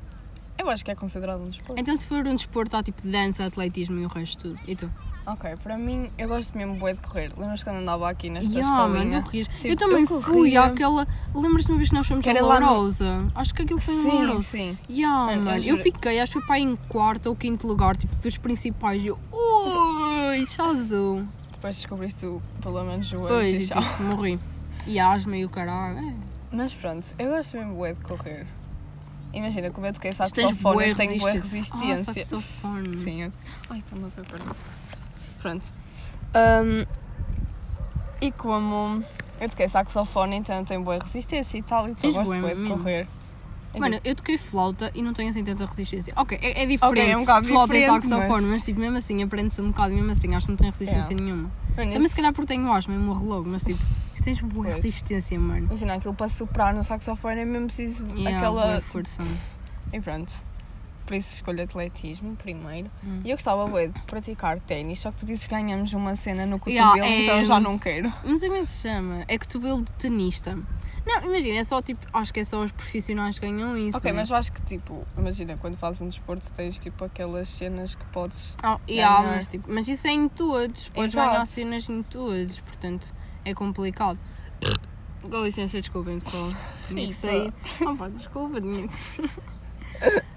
Eu 0.58 0.70
acho 0.70 0.84
que 0.84 0.92
é 0.92 0.96
considerado 0.96 1.42
um 1.42 1.50
desporto. 1.50 1.82
Então 1.82 1.96
se 1.96 2.06
for 2.06 2.28
um 2.28 2.36
desporto, 2.36 2.76
há 2.76 2.84
tipo 2.84 3.02
dança, 3.08 3.46
atletismo 3.46 4.00
e 4.00 4.06
o 4.06 4.10
resto 4.10 4.50
tudo. 4.54 4.60
E 4.68 4.76
tu? 4.76 4.92
Ok, 5.26 5.56
para 5.62 5.78
mim, 5.78 6.10
eu 6.18 6.28
gosto 6.28 6.58
mesmo 6.58 6.76
bué 6.76 6.94
de 6.94 7.00
correr. 7.00 7.32
Lembras 7.38 7.64
quando 7.64 7.78
andava 7.78 8.10
aqui 8.10 8.28
nesta 8.30 8.50
Yeah, 8.58 8.76
mano, 8.88 8.96
escolinha? 8.98 9.22
corrias. 9.22 9.48
Tipo, 9.48 9.68
eu 9.68 9.76
também 9.76 10.02
eu 10.10 10.22
fui 10.22 10.58
àquela. 10.58 11.08
Lembras-te 11.36 11.70
uma 11.70 11.78
vez 11.78 11.90
que 11.90 11.96
nós 11.96 12.08
fomos 12.08 12.28
a 12.28 12.34
lá 12.34 12.60
no- 12.60 12.66
Lourosa? 12.66 13.32
Acho 13.36 13.54
que 13.54 13.62
aquilo 13.62 13.80
foi 13.80 13.94
em 13.94 14.02
Sim, 14.02 14.10
Lourosa. 14.26 14.44
sim. 14.44 14.78
Yeah, 14.90 15.26
Mano, 15.28 15.38
eu 15.38 15.42
mano, 15.46 15.64
eu, 15.64 15.78
fiquei, 15.78 16.20
acho 16.20 16.34
que 16.34 16.40
foi 16.40 16.48
para 16.48 16.60
em 16.60 16.76
quarto 16.76 17.28
ou 17.28 17.36
quinto 17.36 17.68
lugar, 17.68 17.96
tipo, 17.96 18.16
dos 18.16 18.38
principais. 18.38 19.06
Eu, 19.06 19.20
ui, 19.32 20.46
chazou. 20.48 21.24
Depois 21.52 21.76
descobriste 21.76 22.26
o 22.26 22.42
problema 22.60 22.98
nos 22.98 23.06
joelhos 23.08 23.30
Pois, 23.52 23.64
e 23.64 23.68
tchau. 23.68 23.82
tipo, 23.84 24.04
morri. 24.04 24.40
E 24.88 25.00
asma 25.00 25.38
e 25.38 25.46
o 25.46 25.50
caralho. 25.50 26.00
É. 26.00 26.14
Mas 26.52 26.74
pronto, 26.74 27.06
eu 27.20 27.30
gosto 27.30 27.56
mesmo 27.56 27.76
bué 27.76 27.94
de 27.94 28.00
correr. 28.02 28.48
Imagina, 29.34 29.70
como 29.70 29.86
eu 29.88 29.94
toquei 29.94 30.12
saxofone, 30.12 30.90
eu 30.90 30.96
tenho 30.96 31.18
bué 31.20 31.32
resistência. 31.32 31.94
Ah, 31.94 31.98
saxofone. 32.00 32.98
Sim, 32.98 33.22
eu... 33.22 33.30
Ai, 33.70 33.78
estou-me 33.80 34.06
a 34.06 34.08
ver, 34.10 34.26
perdão. 34.26 34.56
Pronto. 35.42 35.66
Ahm, 36.34 36.86
e 38.22 38.32
como 38.32 39.04
eu 39.40 39.50
toquei 39.50 39.68
saxofone, 39.68 40.36
então 40.38 40.64
tenho 40.64 40.82
boa 40.84 41.00
resistência 41.02 41.58
e 41.58 41.64
tal, 41.64 41.88
eu 41.88 41.96
Tens 41.96 42.16
gosto 42.16 42.40
bué 42.40 42.54
de 42.56 42.68
correr. 42.68 43.08
É 43.74 43.80
Mano, 43.80 43.96
tipo, 43.96 44.08
eu 44.10 44.16
toquei 44.16 44.38
flauta 44.38 44.92
e 44.94 45.02
não 45.02 45.14
tenho 45.14 45.30
assim 45.30 45.44
tanta 45.44 45.66
resistência. 45.66 46.14
Ok, 46.18 46.38
é, 46.42 46.64
é 46.64 46.66
diferente. 46.66 46.84
Ok, 46.84 47.10
é 47.12 47.18
um 47.18 47.22
bocado 47.22 47.48
flauta 47.48 47.74
e 47.76 47.80
diferente, 47.80 48.08
saxofone, 48.08 48.46
mas... 48.48 48.66
tipo, 48.66 48.80
mesmo 48.80 48.98
assim, 48.98 49.24
aprende-se 49.24 49.62
um 49.62 49.70
bocado, 49.72 49.94
mesmo 49.94 50.12
assim, 50.12 50.36
acho 50.36 50.46
que 50.46 50.52
não 50.52 50.58
tenho 50.58 50.72
resistência 50.72 51.14
Yeah. 51.14 51.24
nenhuma. 51.24 51.44
mano, 51.44 51.52
Também 51.76 51.98
isso- 52.00 52.10
se 52.10 52.16
calhar 52.16 52.34
porque 52.34 52.48
tenho 52.54 52.72
asma 52.72 52.94
e 52.94 52.98
morro 52.98 53.26
logo, 53.26 53.48
mas 53.50 53.64
tipo, 53.64 53.80
tu 54.16 54.22
tens 54.24 54.42
boa 54.42 54.66
Pois. 54.66 54.76
resistência, 54.76 55.40
mano. 55.40 55.68
Imagina, 55.68 55.94
aquilo 55.96 56.14
para 56.14 56.28
soprar 56.28 56.74
no 56.74 56.84
saxofone 56.84 57.40
é 57.42 57.46
mesmo 57.46 57.68
preciso 57.68 58.06
Yeah, 58.14 58.38
aquela. 58.38 58.82
força. 58.82 59.22
E 59.94 60.00
pronto. 60.02 60.32
Por 61.06 61.16
isso 61.16 61.34
escolho 61.36 61.64
atletismo 61.64 62.36
primeiro. 62.36 62.90
Hum. 63.04 63.22
E 63.26 63.30
eu 63.32 63.36
gostava 63.36 63.66
bué 63.68 63.88
de 63.88 64.00
praticar 64.02 64.60
ténis, 64.62 65.00
só 65.00 65.12
que 65.12 65.18
tu 65.20 65.26
dizes 65.26 65.46
que 65.48 65.54
ganhamos 65.54 65.92
uma 65.94 66.16
cena 66.16 66.46
no 66.46 66.62
Yeah, 66.68 66.92
cotovelo, 66.94 67.14
é- 67.14 67.24
então 67.24 67.46
já 67.46 67.60
não 67.60 67.78
quero. 67.78 68.14
Não 68.24 68.38
sei 68.38 68.50
como 68.50 68.62
é 68.62 68.66
que 68.66 68.72
se 68.72 68.88
chama. 68.88 69.26
É 69.28 69.38
cotovelo 69.38 69.82
de 69.84 69.92
tenista. 69.94 70.58
Não, 71.06 71.24
imagina, 71.24 71.58
é 71.60 71.64
só 71.64 71.82
tipo, 71.82 72.06
acho 72.14 72.32
que 72.32 72.42
é 72.42 72.46
só 72.46 72.64
os 72.64 72.72
profissionais 72.72 73.40
que 73.40 73.46
ganham 73.48 73.76
isso. 73.76 73.98
Ok, 73.98 74.12
né? 74.12 74.18
mas 74.20 74.30
eu 74.30 74.36
acho 74.36 74.52
que 74.52 74.62
tipo, 74.62 75.04
imagina, 75.18 75.58
quando 75.58 75.76
fazes 75.76 76.02
um 76.02 76.10
desporto 76.10 76.52
tens 76.52 76.78
tipo 76.78 77.04
aquelas 77.04 77.50
cenas 77.50 77.96
que 77.96 78.06
podes. 78.06 78.56
Oh, 78.64 78.78
yeah, 78.88 79.28
mas, 79.32 79.48
tipo, 79.48 79.68
mas 79.72 79.88
isso 79.88 80.08
é 80.08 80.12
em 80.12 80.30
todos. 80.30 80.90
Podes 80.90 81.14
Exato. 81.16 81.32
ganhar 81.32 81.46
cenas 81.48 81.90
em 81.90 82.04
todos. 82.04 82.60
Portanto, 82.60 83.14
é 83.44 83.54
complicado. 83.54 84.20
Com 85.22 85.44
licença, 85.44 85.78
desculpem 85.80 86.20
pessoal. 86.20 86.52
Tinha 86.88 87.08
que 87.08 87.14
sair. 87.14 87.54
Oh, 87.82 87.96
pá, 87.96 88.08
desculpa, 88.08 88.62
tinha 88.62 88.88
que. 88.88 88.94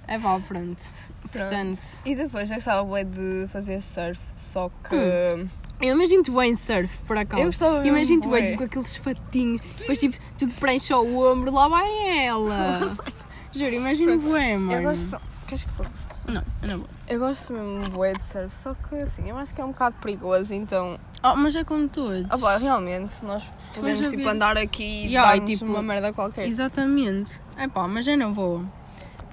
É 0.07 0.19
pá, 0.19 0.39
pronto. 0.47 0.91
Portanto, 1.33 1.79
E 2.05 2.15
depois 2.15 2.49
eu 2.51 2.57
gostava 2.57 2.85
bué 2.85 3.03
de 3.05 3.47
fazer 3.49 3.81
surf, 3.83 4.21
só 4.37 4.71
que. 4.89 4.95
eu 4.95 5.95
imagino-te 5.97 6.31
bem 6.31 6.53
em 6.53 6.57
surf, 6.57 6.97
por 7.07 7.17
acaso. 7.17 7.43
Eu 7.43 7.47
gostava 7.47 7.87
Imagino-te 7.87 8.29
bem, 8.29 8.45
tipo, 8.47 8.59
com 8.59 8.65
aqueles 8.65 8.97
fatinhos, 8.97 9.61
depois 9.79 9.99
tipo, 9.99 10.17
tudo 10.39 10.55
preenche 10.55 10.95
o 10.95 11.33
ombro, 11.33 11.53
lá 11.53 11.69
vai 11.69 12.25
ela. 12.27 12.97
Juro, 13.53 13.75
imagino 13.75 14.19
bem, 14.33 14.59
mano. 14.59 14.73
Eu 14.81 14.83
gosto. 14.91 15.21
Queres 15.47 15.65
que 15.65 15.73
fosse? 15.73 16.09
Não, 16.27 16.43
não 16.63 16.79
vou. 16.79 16.89
Eu 17.07 17.19
gosto 17.19 17.53
mesmo 17.53 17.91
bué 17.91 18.13
de 18.15 18.25
surf, 18.25 18.55
só 18.63 18.75
que 18.75 18.97
assim, 18.97 19.29
eu 19.29 19.37
acho 19.37 19.55
que 19.55 19.61
é 19.61 19.65
um 19.65 19.73
bocado 19.73 19.97
perigoso, 20.01 20.55
então. 20.55 20.99
Oh, 21.23 21.37
mas 21.37 21.55
é 21.57 21.65
como 21.65 21.89
todos. 21.89 22.27
Ah, 22.31 22.39
pá, 22.39 22.57
realmente, 22.59 23.25
nós 23.25 23.43
podemos 23.75 24.09
tipo 24.09 24.23
ver- 24.23 24.29
andar 24.29 24.57
aqui 24.57 24.83
e 24.83 25.07
Yeah, 25.09 25.31
darmos 25.33 25.51
tipo, 25.51 25.65
uma 25.71 25.83
merda 25.83 26.13
qualquer. 26.13 26.47
Exatamente. 26.47 27.41
É 27.57 27.67
pá, 27.69 27.87
mas 27.89 28.07
eu 28.07 28.17
não 28.17 28.33
vou. 28.33 28.65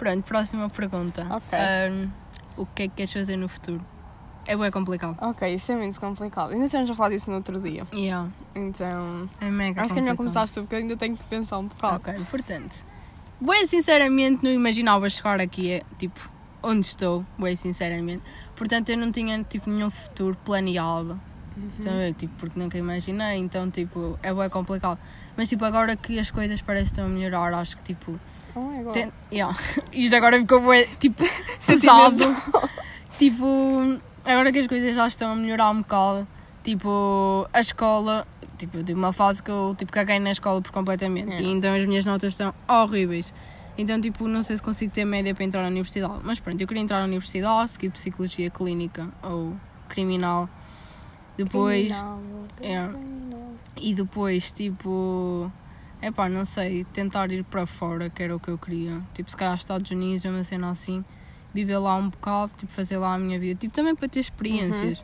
Pronto, 0.02 0.24
próxima 0.24 0.68
pergunta. 0.68 1.28
Ok. 1.30 1.60
Ahm, 1.60 2.10
o 2.58 2.66
que 2.66 2.82
é 2.82 2.88
que 2.88 2.96
queres 2.96 3.14
fazer 3.14 3.38
no 3.38 3.48
futuro? 3.48 3.86
É 4.48 4.58
bem 4.58 4.72
complicado. 4.72 5.16
Ok, 5.22 5.54
isso 5.54 5.72
é 5.72 5.76
muito 5.76 6.00
complicado. 6.00 6.54
Ainda 6.54 6.68
temos 6.68 6.90
a 6.90 6.96
falar 6.96 7.10
disso 7.10 7.30
no 7.30 7.36
outro 7.36 7.62
dia. 7.62 7.86
Yeah, 7.94 8.28
Então. 8.56 9.30
é 9.40 9.52
mega 9.52 9.84
acho 9.84 9.94
que 9.94 10.00
é 10.00 10.02
melhor 10.02 10.18
tu, 10.18 10.62
porque 10.62 10.74
eu 10.74 10.80
ainda 10.80 10.98
tenho 10.98 11.16
que 11.16 11.24
pensar 11.26 11.60
um 11.60 11.68
bocado. 11.68 11.98
Ok, 11.98 12.16
portanto. 12.32 12.84
Bem 13.40 13.68
sinceramente, 13.68 14.44
não 14.44 14.50
imaginava 14.50 15.08
chegar 15.08 15.40
aqui, 15.40 15.74
é, 15.74 15.84
tipo, 16.00 16.32
onde 16.64 16.84
estou, 16.88 17.24
bem 17.38 17.56
sinceramente. 17.56 18.24
Portanto, 18.56 18.90
eu 18.90 18.98
não 18.98 19.12
tinha, 19.12 19.44
tipo, 19.44 19.70
nenhum 19.70 19.92
futuro 19.92 20.36
planeado. 20.44 21.22
Então, 21.78 21.94
eu, 21.94 22.12
tipo, 22.12 22.34
porque 22.40 22.60
nunca 22.60 22.76
imaginei, 22.76 23.38
então, 23.38 23.70
tipo, 23.70 24.18
é 24.24 24.34
bem 24.34 24.50
complicado. 24.50 24.98
Mas, 25.38 25.50
tipo, 25.50 25.64
agora 25.66 25.96
que 25.96 26.20
as 26.20 26.30
coisas 26.32 26.62
parecem 26.62 26.86
estão 26.88 27.06
a 27.06 27.10
melhorar, 27.10 27.54
acho 27.54 27.78
que, 27.78 27.84
tipo, 27.94 28.20
Oh. 28.56 28.92
Tem- 28.92 29.12
yeah. 29.32 29.58
Isto 29.94 30.16
agora 30.16 30.38
ficou 30.38 30.62
tipo 31.00 31.24
pesado. 31.66 32.36
tipo, 33.18 33.46
agora 34.26 34.52
que 34.52 34.60
as 34.60 34.68
coisas 34.68 34.96
já 34.96 35.08
estão 35.08 35.32
a 35.32 35.36
melhorar 35.36 35.70
um 35.70 35.78
bocado, 35.78 36.28
tipo, 36.64 37.48
a 37.54 37.60
escola, 37.62 38.28
tipo, 38.58 38.78
tive 38.84 39.00
uma 39.00 39.14
fase 39.14 39.42
que 39.42 39.50
eu 39.50 39.74
tipo, 39.78 39.92
caguei 39.92 40.20
na 40.20 40.32
escola 40.32 40.62
por 40.62 40.72
completamente. 40.72 41.30
Yeah. 41.30 41.42
E 41.42 41.52
então 41.52 41.74
as 41.74 41.86
minhas 41.86 42.06
notas 42.06 42.34
estão 42.34 42.54
horríveis. 42.68 43.34
Então, 43.78 44.02
tipo, 44.02 44.28
não 44.28 44.44
sei 44.44 44.58
se 44.58 44.62
consigo 44.64 44.92
ter 44.92 45.06
média 45.06 45.34
para 45.34 45.46
entrar 45.46 45.62
na 45.62 45.70
universidade. 45.70 46.20
Mas 46.24 46.40
pronto, 46.40 46.60
eu 46.60 46.68
queria 46.68 46.84
entrar 46.84 47.00
na 47.00 47.06
universidade, 47.06 47.72
seguir 47.72 47.90
psicologia 47.92 48.50
clínica 48.50 49.08
ou 49.24 49.56
criminal. 49.88 50.50
Depois. 51.38 51.88
Criminal, 51.88 52.20
é. 52.62 53.11
E 53.78 53.94
depois, 53.94 54.52
tipo, 54.52 55.52
é 56.02 56.12
pá, 56.12 56.28
não 56.28 56.46
sei, 56.46 56.84
tentar 56.86 57.32
ir 57.32 57.44
para 57.44 57.66
fora, 57.66 58.10
que 58.10 58.22
era 58.22 58.36
o 58.36 58.40
que 58.40 58.50
eu 58.50 58.58
queria. 58.58 59.02
Tipo, 59.14 59.30
se 59.30 59.38
calhar 59.38 59.56
Estados 59.56 59.90
Unidos, 59.92 60.26
uma 60.26 60.44
cena 60.44 60.72
assim, 60.72 61.04
viver 61.54 61.78
lá 61.78 61.96
um 61.96 62.10
bocado, 62.10 62.52
tipo, 62.58 62.72
fazer 62.72 62.98
lá 62.98 63.14
a 63.14 63.18
minha 63.20 63.40
vida. 63.40 63.60
Tipo, 63.60 63.74
também 63.74 63.96
para 63.96 64.08
ter 64.08 64.20
experiências. 64.20 65.04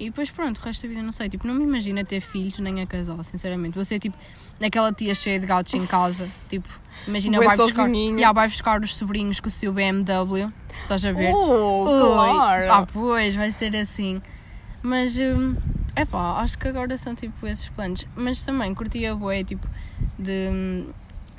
E 0.00 0.06
depois, 0.06 0.30
pronto, 0.30 0.58
o 0.58 0.64
resto 0.64 0.82
da 0.84 0.88
vida 0.88 1.02
não 1.02 1.12
sei. 1.12 1.28
Tipo, 1.28 1.46
não 1.46 1.54
me 1.54 1.62
imagino 1.62 2.00
a 2.00 2.04
ter 2.04 2.20
filhos 2.22 2.58
nem 2.58 2.80
a 2.80 2.86
casar, 2.86 3.22
sinceramente. 3.22 3.74
Vou 3.74 3.84
ser 3.84 3.98
tipo 3.98 4.16
aquela 4.58 4.90
tia 4.94 5.14
cheia 5.14 5.38
de 5.38 5.46
gatos 5.46 5.74
em 5.74 5.86
casa. 5.86 6.26
Tipo, 6.48 6.68
imagina, 7.06 7.38
vai 7.38 7.54
buscar, 7.54 7.88
yeah, 7.88 8.32
vai 8.32 8.48
buscar 8.48 8.80
os 8.80 8.94
sobrinhos 8.94 9.40
com 9.40 9.48
o 9.48 9.50
seu 9.50 9.74
BMW. 9.74 10.50
Estás 10.82 11.04
a 11.04 11.12
ver? 11.12 11.34
Oh, 11.34 11.84
Ui, 11.84 12.14
claro! 12.14 12.72
Ah, 12.72 12.86
pois, 12.90 13.34
vai 13.34 13.52
ser 13.52 13.76
assim. 13.76 14.22
Mas, 14.82 15.18
é 16.00 16.04
pá, 16.04 16.40
acho 16.40 16.58
que 16.58 16.68
agora 16.68 16.96
são 16.96 17.14
tipo 17.14 17.46
esses 17.46 17.68
planos. 17.68 18.06
Mas 18.16 18.42
também 18.42 18.74
curtia 18.74 19.14
bué, 19.14 19.44
tipo, 19.44 19.68
de 20.18 20.86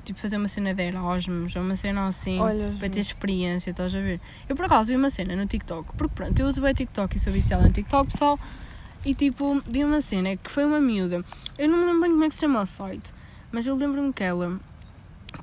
tipo, 0.03 0.19
fazer 0.19 0.37
uma 0.37 0.47
cena 0.47 0.73
de 0.73 0.83
Erasmus 0.83 1.55
ou 1.55 1.61
uma 1.61 1.75
cena 1.75 2.07
assim, 2.07 2.39
Olha, 2.39 2.75
para 2.79 2.89
ter 2.89 2.99
experiência, 2.99 3.71
estás 3.71 3.93
a 3.93 3.99
ver? 3.99 4.19
Eu 4.49 4.55
por 4.55 4.65
acaso 4.65 4.89
vi 4.89 4.95
uma 4.95 5.09
cena 5.09 5.35
no 5.35 5.45
TikTok, 5.45 5.95
porque 5.95 6.15
pronto, 6.15 6.39
eu 6.39 6.47
uso 6.47 6.61
bem 6.61 6.73
TikTok 6.73 7.15
e 7.15 7.19
sou 7.19 7.31
viciada 7.31 7.63
no 7.63 7.71
TikTok, 7.71 8.11
pessoal. 8.11 8.39
E 9.03 9.15
tipo, 9.15 9.61
vi 9.67 9.83
uma 9.83 10.01
cena 10.01 10.35
que 10.37 10.49
foi 10.49 10.63
uma 10.63 10.79
miúda. 10.79 11.23
Eu 11.57 11.67
não 11.67 11.79
me 11.79 11.85
lembro 11.85 12.01
bem 12.01 12.11
como 12.11 12.23
é 12.23 12.29
que 12.29 12.35
se 12.35 12.41
chama 12.41 12.61
o 12.61 12.65
site, 12.65 13.13
mas 13.51 13.65
eu 13.65 13.75
lembro-me 13.75 14.13
que 14.13 14.23
ela 14.23 14.59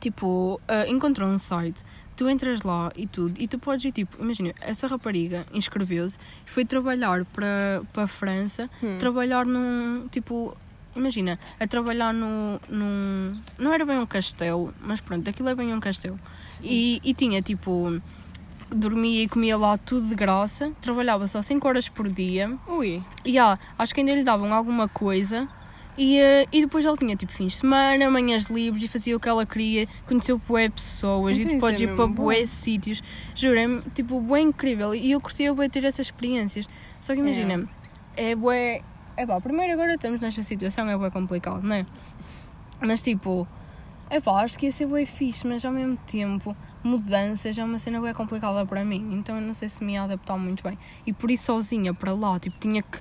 tipo, 0.00 0.60
ah, 0.68 0.86
encontrou 0.88 1.28
um 1.28 1.38
site. 1.38 1.82
Tu 2.18 2.28
entras 2.28 2.62
lá 2.64 2.90
e 2.96 3.06
tudo, 3.06 3.40
e 3.40 3.46
tu 3.46 3.60
podes 3.60 3.84
ir, 3.84 3.92
tipo, 3.92 4.20
imagina, 4.20 4.52
essa 4.60 4.88
rapariga 4.88 5.46
inscreveu-se 5.54 6.18
e 6.44 6.50
foi 6.50 6.64
trabalhar 6.64 7.24
para, 7.26 7.80
para 7.92 8.02
a 8.02 8.06
França, 8.08 8.68
Hum. 8.82 8.98
trabalhar 8.98 9.46
num, 9.46 10.08
tipo, 10.10 10.56
imagina, 10.96 11.38
a 11.60 11.66
trabalhar 11.68 12.12
num, 12.12 12.58
num, 12.68 13.36
não 13.56 13.72
era 13.72 13.86
bem 13.86 13.98
um 14.00 14.04
castelo, 14.06 14.74
mas 14.82 15.00
pronto, 15.00 15.30
aquilo 15.30 15.48
é 15.48 15.54
bem 15.54 15.72
um 15.72 15.78
castelo. 15.78 16.18
E, 16.60 17.00
e 17.04 17.14
tinha, 17.14 17.40
tipo, 17.40 18.00
dormia 18.68 19.22
e 19.22 19.28
comia 19.28 19.56
lá 19.56 19.78
tudo 19.78 20.08
de 20.08 20.16
graça, 20.16 20.72
trabalhava 20.80 21.28
só 21.28 21.40
5 21.40 21.68
horas 21.68 21.88
por 21.88 22.08
dia, 22.08 22.52
Ui. 22.66 23.00
e 23.24 23.38
ah, 23.38 23.56
acho 23.78 23.94
que 23.94 24.00
ainda 24.00 24.12
lhe 24.12 24.24
davam 24.24 24.52
alguma 24.52 24.88
coisa. 24.88 25.48
E, 25.98 26.16
eh, 26.16 26.46
e 26.52 26.60
depois 26.60 26.84
ela 26.84 26.96
tinha 26.96 27.16
tipo 27.16 27.32
fins 27.32 27.54
de 27.54 27.58
semana, 27.58 28.08
manhãs 28.08 28.44
livres 28.44 28.84
e 28.84 28.88
fazia 28.88 29.16
o 29.16 29.20
que 29.20 29.28
ela 29.28 29.44
queria, 29.44 29.88
conheceu 30.06 30.40
bué 30.46 30.68
pessoas 30.68 31.36
Então 31.36 31.50
e 31.50 31.54
tu 31.56 31.60
podes 31.60 31.80
é 31.80 31.84
ir 31.84 31.96
para 31.96 32.06
bué 32.06 32.46
sítios. 32.46 33.02
Juro, 33.34 33.58
é 33.58 33.90
tipo 33.92 34.20
bué 34.20 34.40
incrível 34.40 34.94
e 34.94 35.10
eu 35.10 35.20
curtia 35.20 35.52
bué 35.52 35.68
ter 35.68 35.82
essas 35.82 36.06
experiências. 36.06 36.68
Só 37.00 37.14
que 37.14 37.20
imagina, 37.20 37.68
é 38.16 38.36
bué. 38.36 38.82
É 39.16 39.26
pá, 39.26 39.40
primeiro 39.40 39.72
agora 39.72 39.94
estamos 39.94 40.20
nesta 40.20 40.44
situação, 40.44 40.88
é 40.88 40.96
bué 40.96 41.10
complicado, 41.10 41.64
não 41.64 41.74
é? 41.74 41.84
Mas 42.80 43.02
tipo, 43.02 43.48
é 44.08 44.20
pá, 44.20 44.44
acho 44.44 44.56
que 44.56 44.66
ia 44.66 44.72
ser 44.72 44.86
bué 44.86 45.04
fixe, 45.04 45.44
mas 45.48 45.64
ao 45.64 45.72
mesmo 45.72 45.96
tempo, 46.06 46.56
mudanças 46.84 47.58
é 47.58 47.64
uma 47.64 47.80
cena 47.80 47.98
bué 47.98 48.14
complicada 48.14 48.64
para 48.64 48.84
mim, 48.84 49.08
então 49.14 49.34
eu 49.34 49.42
não 49.42 49.52
sei 49.52 49.68
se 49.68 49.82
me 49.82 49.94
ia 49.94 50.04
adaptar 50.04 50.38
muito 50.38 50.62
bem. 50.62 50.78
E 51.04 51.12
por 51.12 51.28
isso 51.28 51.46
sozinha 51.46 51.92
para 51.92 52.12
lá, 52.12 52.38
tipo, 52.38 52.56
tinha 52.60 52.82
que. 52.82 53.00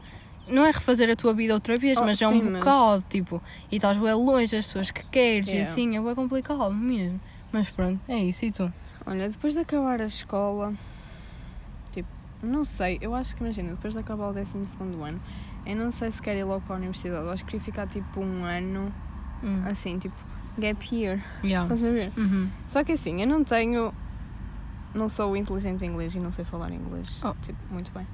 Não 0.50 0.66
é 0.66 0.72
refazer 0.72 1.10
a 1.10 1.16
tua 1.16 1.34
vida 1.34 1.54
outra 1.54 1.78
vez, 1.78 1.98
Oh, 1.98 2.02
mas 2.06 2.22
é 2.22 2.28
um 2.28 2.32
sim, 2.34 2.42
mas- 2.44 2.60
bocado, 2.60 3.04
tipo, 3.10 3.42
e 3.72 3.76
estás 3.76 3.98
bué 3.98 4.14
longe 4.14 4.56
das 4.56 4.66
pessoas 4.66 4.92
que 4.92 5.04
queres 5.08 5.48
e 5.50 5.52
Yeah. 5.52 5.72
assim, 5.72 5.98
é 5.98 6.02
bué 6.02 6.16
complicado 6.16 6.74
mesmo. 6.74 7.20
Mas 7.52 7.70
pronto, 7.70 8.00
é 8.08 8.18
isso, 8.18 8.46
e 8.46 8.52
tu? 8.52 8.72
Olha, 9.06 9.30
depois 9.30 9.54
de 9.54 9.60
acabar 9.60 10.02
a 10.02 10.06
escola, 10.06 10.74
tipo, 11.92 12.08
não 12.42 12.64
sei, 12.66 12.98
eu 13.02 13.14
acho 13.16 13.36
que 13.36 13.44
imagina, 13.44 13.72
depois 13.72 13.94
de 13.94 14.00
acabar 14.00 14.30
o 14.30 14.34
12 14.34 14.58
ano, 15.04 15.22
eu 15.66 15.76
não 15.76 15.92
sei 15.92 16.12
se 16.12 16.22
quero 16.22 16.40
ir 16.40 16.44
logo 16.44 16.62
para 16.62 16.76
a 16.76 16.78
universidade, 16.80 17.26
eu 17.26 17.32
acho 17.32 17.44
que 17.44 17.52
queria 17.52 17.66
ficar 17.66 17.88
tipo 17.88 18.20
um 18.22 18.44
ano 18.44 18.94
Hum. 19.44 19.64
assim, 19.66 19.98
tipo, 20.00 20.16
gap 20.58 20.96
year, 20.96 21.22
Yeah. 21.44 21.64
estás 21.74 21.84
a 21.90 21.92
ver? 21.94 22.12
Uhum. 22.18 22.50
Só 22.68 22.84
que 22.84 22.94
assim, 22.94 23.22
eu 23.22 23.28
não 23.28 23.44
tenho. 23.44 23.94
Não 24.96 25.10
sou 25.10 25.36
inteligente 25.38 25.84
em 25.86 25.90
inglês 25.90 26.16
e 26.16 26.20
não 26.20 26.32
sei 26.32 26.44
falar 26.46 26.72
inglês, 26.72 27.22
Oh. 27.24 27.34
tipo, 27.42 27.60
muito 27.70 27.92
bem. 27.92 28.08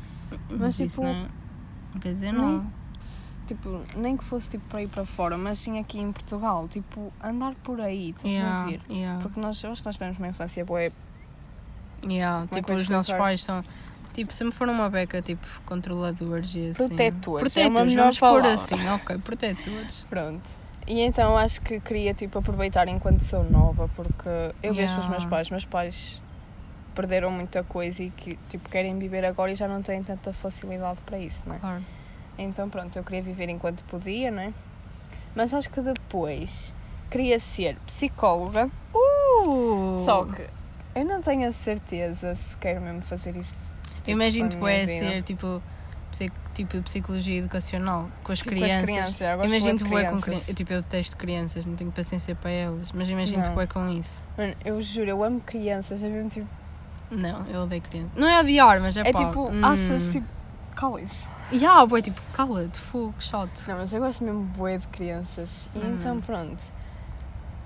Mas 0.49 0.75
tipo, 0.75 0.87
isso 0.87 1.01
não 1.01 1.07
é- 1.09 1.13
não 1.13 1.27
quer 1.99 2.13
dizer 2.13 2.31
nem- 2.31 2.41
não. 2.41 2.83
Tipo, 3.45 3.81
nem 3.97 4.15
que 4.15 4.23
fosse 4.23 4.49
tipo 4.49 4.63
para 4.69 4.81
ir 4.81 4.87
para 4.87 5.05
fora, 5.05 5.37
mas 5.37 5.59
sim 5.59 5.77
aqui 5.77 5.99
em 5.99 6.11
Portugal, 6.13 6.65
tipo, 6.69 7.11
andar 7.21 7.53
por 7.55 7.81
aí, 7.81 8.11
estás 8.11 8.25
a 8.25 8.29
Yeah, 8.29 8.65
ver? 8.69 8.81
yeah. 8.89 9.21
Porque 9.21 9.37
nós, 9.39 9.61
eu 9.61 9.71
acho 9.71 9.81
que 9.81 9.85
nós 9.85 9.95
tivemos 9.95 10.17
uma 10.17 10.29
infância 10.29 10.63
boa. 10.63 10.79
Yeah, 12.07 12.47
é 12.51 12.55
tipo, 12.55 12.73
os 12.73 12.87
nossos 12.89 13.09
explicar? 13.09 13.17
pais 13.23 13.43
são. 13.43 13.63
Tipo, 14.13 14.31
sempre 14.31 14.53
foram 14.55 14.73
uma 14.73 14.89
beca, 14.89 15.21
tipo, 15.21 15.45
controladores 15.65 16.53
e 16.55 16.69
assim. 16.69 16.87
Protetores, 16.87 17.57
é 17.57 17.61
Protetores, 17.63 17.91
melhor 17.91 18.13
vamos 18.13 18.19
pôr 18.19 18.45
assim, 18.45 18.89
ok, 18.89 19.17
protetores. 19.19 20.05
Pronto. 20.09 20.49
E 20.87 21.01
então 21.01 21.37
acho 21.37 21.61
que 21.61 21.79
queria 21.81 22.13
tipo 22.13 22.39
aproveitar 22.39 22.87
enquanto 22.87 23.21
sou 23.21 23.43
nova, 23.49 23.89
porque 23.95 24.29
eu 24.61 24.73
vejo 24.73 24.93
os 24.99 25.07
meus 25.07 25.23
Yeah. 25.23 25.29
pais, 25.29 25.49
meus 25.49 25.65
pais 25.65 26.22
perderam 26.93 27.29
muita 27.31 27.63
coisa 27.63 28.03
e 28.03 28.09
que 28.09 28.37
tipo 28.49 28.69
querem 28.69 28.97
viver 28.97 29.25
agora 29.25 29.51
e 29.51 29.55
já 29.55 29.67
não 29.67 29.81
têm 29.81 30.01
tanta 30.03 30.31
facilidade 30.33 30.99
para 31.05 31.17
isso, 31.19 31.43
não 31.47 31.55
é? 31.55 31.59
Claro. 31.59 31.83
Então 32.37 32.69
pronto, 32.69 32.95
eu 32.95 33.03
queria 33.03 33.21
viver 33.21 33.49
enquanto 33.49 33.83
podia, 33.85 34.31
não 34.31 34.41
é? 34.41 34.53
Mas 35.35 35.53
acho 35.53 35.69
que 35.69 35.81
depois 35.81 36.73
queria 37.09 37.39
ser 37.39 37.75
psicóloga, 37.85 38.69
Uh! 38.93 39.97
só 39.99 40.25
que 40.25 40.47
eu 40.95 41.05
não 41.05 41.21
tenho 41.21 41.47
a 41.47 41.51
certeza 41.51 42.35
se 42.35 42.55
quero 42.57 42.79
mesmo 42.81 43.01
fazer 43.01 43.35
isso. 43.35 43.53
tipo, 43.97 44.09
Eu 44.09 44.13
imagino 44.13 44.49
que 44.49 44.65
é 44.67 44.85
ser 44.87 45.23
tipo, 45.23 45.61
tipo 46.53 46.81
psicologia 46.83 47.39
educacional 47.39 48.09
com 48.23 48.31
as 48.31 48.39
Tipo, 48.39 48.51
com 48.55 48.63
as 48.63 48.71
crianças. 48.75 48.85
crianças, 49.15 49.21
eu 49.21 49.45
imagino 49.45 49.77
que 49.79 49.83
bué 49.85 50.03
com 50.03 50.07
crianças. 50.09 50.23
crianças. 50.23 50.55
Tipo, 50.55 50.73
eu 50.73 50.81
detesto 50.83 51.17
crianças, 51.17 51.65
não 51.65 51.75
tenho 51.75 51.91
paciência 51.91 52.35
para 52.35 52.51
elas, 52.51 52.91
mas 52.91 53.09
imagino 53.09 53.41
que 53.43 53.49
bué 53.49 53.65
com 53.67 53.89
isso. 53.89 54.23
Mano, 54.37 54.53
eu 54.63 54.79
juro, 54.81 55.09
eu 55.09 55.23
amo 55.23 55.39
crianças, 55.41 56.03
é 56.03 56.07
mesmo 56.09 56.29
tipo. 56.29 56.47
Não, 57.13 57.45
eu 57.47 57.61
odeio 57.63 57.81
crianças. 57.81 58.11
Não 58.17 58.27
é 58.27 58.39
odiar, 58.39 58.81
mas 58.81 58.97
é, 58.97 59.01
É 59.01 59.11
pá. 59.13 59.25
tipo, 59.25 59.47
hum. 59.49 59.65
achas 59.65 60.09
tipo. 60.09 60.27
Calem-se. 60.75 61.27
E 61.51 61.63
ah, 61.65 61.85
bué, 61.85 62.01
tipo, 62.01 62.19
cala-te, 62.33 62.79
fogo, 62.79 63.13
chato. 63.19 63.63
Não, 63.67 63.77
mas 63.77 63.93
eu 63.93 63.99
gosto 64.01 64.23
mesmo 64.23 64.41
bué 64.57 64.77
de 64.77 64.87
crianças. 64.87 65.69
E 65.75 65.79
Hum. 65.79 65.95
então 65.99 66.19
pronto. 66.19 66.63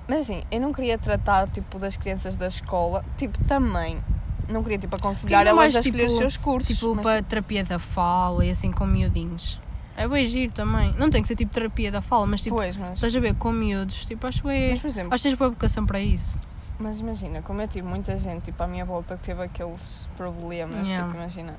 Mas 0.07 0.19
assim, 0.21 0.43
eu 0.51 0.59
não 0.61 0.73
queria 0.73 0.97
tratar 0.97 1.47
tipo 1.49 1.79
das 1.79 1.95
crianças 1.97 2.35
da 2.37 2.47
escola, 2.47 3.03
tipo, 3.17 3.37
também. 3.45 4.01
Não 4.49 4.61
queria 4.63 4.77
tipo 4.77 4.95
aconselhar 4.95 5.39
Queria 5.39 5.49
elas 5.51 5.73
mais, 5.73 5.75
a 5.75 5.79
escolher 5.79 6.03
tipo- 6.03 6.11
os 6.13 6.17
seus 6.17 6.37
cursos. 6.37 6.75
Tipo, 6.77 6.95
mas, 6.95 7.03
para 7.03 7.21
terapia 7.23 7.63
da 7.63 7.79
fala 7.79 8.45
e 8.45 8.49
assim 8.51 8.71
com 8.71 8.85
miudinhos. 8.85 9.59
É 9.95 10.07
bem 10.07 10.25
giro 10.27 10.53
também. 10.53 10.93
Não 10.97 11.09
tem 11.09 11.21
que 11.21 11.27
ser 11.27 11.35
tipo 11.35 11.51
terapia 11.51 11.91
da 11.91 12.01
fala, 12.01 12.25
mas 12.27 12.41
tipo, 12.41 12.55
Pois, 12.55 12.77
mas, 12.77 12.93
estás 12.93 13.15
a 13.15 13.19
ver 13.19 13.35
com 13.35 13.51
miúdos. 13.51 14.05
Tipo, 14.05 14.27
acho 14.27 14.41
que 14.41 14.47
mas 14.71 14.79
por 14.79 14.87
exemplo, 14.87 15.13
acho 15.13 15.23
que 15.23 15.29
tens 15.29 15.37
boa 15.37 15.49
vocação 15.49 15.85
para 15.85 15.99
isso. 15.99 16.37
Mas 16.79 16.99
imagina, 16.99 17.41
como 17.41 17.61
eu 17.61 17.67
tive 17.67 17.87
muita 17.87 18.17
gente 18.17 18.45
tipo, 18.45 18.61
à 18.61 18.67
minha 18.67 18.85
volta 18.85 19.17
que 19.17 19.23
teve 19.23 19.43
aqueles 19.43 20.07
problemas, 20.17 20.87
Yeah. 20.87 21.05
tipo, 21.07 21.17
imagina. 21.17 21.55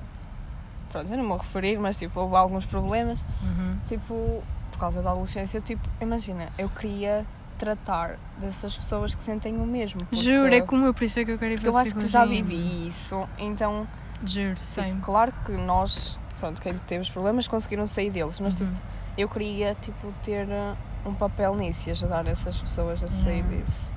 Pronto, 0.91 1.11
eu 1.11 1.17
não 1.17 1.25
me 1.25 1.29
vou 1.29 1.39
referir, 1.39 1.79
mas 1.79 1.99
tipo, 1.99 2.19
houve 2.21 2.37
alguns 2.37 2.65
problemas, 2.65 3.23
Uhum. 3.43 3.79
tipo, 3.87 4.43
por 4.71 4.79
causa 4.79 5.03
da 5.03 5.11
adolescência, 5.11 5.61
tipo, 5.61 5.87
imagina, 6.01 6.49
eu 6.57 6.69
queria 6.71 7.27
tratar 7.59 8.17
dessas 8.39 8.77
pessoas 8.77 9.15
que 9.15 9.23
sentem 9.23 9.57
o 9.61 9.67
mesmo. 9.67 10.01
Juro, 10.13 10.55
é 10.55 10.61
como 10.63 10.87
eu, 10.87 10.95
por 10.95 11.03
isso 11.05 11.19
é 11.21 11.25
que 11.25 11.33
eu 11.33 11.39
quero 11.39 11.55
ir 11.55 11.61
para 11.61 11.69
eu 11.69 11.77
acho 11.77 11.95
que 11.95 12.07
já 12.07 12.25
vivi 12.25 12.87
isso, 12.87 13.29
então 13.39 13.87
Juro, 14.25 14.55
Tipo, 14.55 14.65
sei. 14.65 14.97
claro 15.03 15.33
que 15.45 15.53
nós, 15.53 16.19
pronto, 16.41 16.61
quem 16.63 16.75
teve 16.87 17.03
os 17.03 17.11
problemas 17.11 17.47
conseguiram 17.49 17.87
sair 17.87 18.11
deles, 18.11 18.39
mas 18.41 18.57
tipo, 18.57 18.71
Uhum. 18.71 18.77
eu 19.17 19.29
queria 19.29 19.75
tipo, 19.81 20.13
ter 20.23 20.47
uh, 20.47 20.77
um 21.05 21.13
papel 21.15 21.55
nisso 21.57 21.89
e 21.89 21.91
ajudar 21.91 22.27
essas 22.29 22.59
pessoas 22.61 23.03
a 23.03 23.09
sair 23.09 23.43
Uhum. 23.43 23.49
disso. 23.61 23.91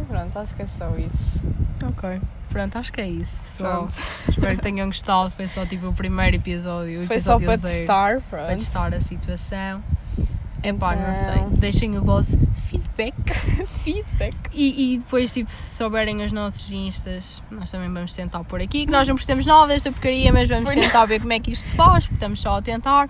E 0.00 0.02
pronto, 0.04 0.38
acho 0.38 0.54
que 0.54 0.62
é 0.62 0.66
só 0.66 0.90
isso. 0.96 1.42
Ok. 1.86 2.20
Pronto, 2.50 2.76
acho 2.78 2.92
que 2.92 3.00
é 3.00 3.08
isso, 3.08 3.40
pessoal. 3.40 3.88
Pronto. 3.88 4.02
Espero 4.28 4.56
que 4.56 4.62
tenham 4.62 4.86
gostado. 4.86 5.30
Foi 5.30 5.48
só 5.48 5.64
tipo 5.64 5.88
o 5.88 5.94
primeiro 5.94 6.36
episódio. 6.36 7.02
o 7.02 7.06
Foi 7.06 7.18
só 7.20 7.36
episódio 7.36 7.46
para 7.46 7.56
zero, 7.56 7.78
testar, 7.78 8.20
pronto. 8.28 8.44
Para 8.46 8.56
testar 8.56 8.94
a 8.94 9.00
situação. 9.00 9.82
Epá, 10.62 10.94
não 10.94 11.14
sei. 11.14 11.24
Então- 11.34 11.50
Deixem 11.54 11.98
o 11.98 12.04
vosso 12.04 12.38
feedback. 12.68 13.14
feedback. 13.82 14.36
E, 14.52 14.94
e 14.94 14.98
depois, 14.98 15.32
tipo, 15.32 15.50
se 15.50 15.74
souberem 15.76 16.22
os 16.24 16.30
nossos 16.30 16.70
instas, 16.70 17.42
nós 17.50 17.70
também 17.70 17.92
vamos 17.92 18.14
tentar 18.14 18.44
por 18.44 18.60
aqui. 18.60 18.84
Que 18.86 18.92
nós 18.92 19.08
não 19.08 19.14
precisamos 19.16 19.44
nada 19.46 19.66
desta 19.68 19.90
porcaria, 19.90 20.32
mas 20.32 20.48
vamos 20.48 20.64
não. 20.64 20.72
tentar 20.72 21.04
ver 21.06 21.20
como 21.20 21.32
é 21.32 21.40
que 21.40 21.52
isto 21.52 21.68
se 21.70 21.74
faz, 21.74 22.04
porque 22.04 22.14
estamos 22.14 22.40
só 22.40 22.58
a 22.58 22.62
tentar. 22.62 23.08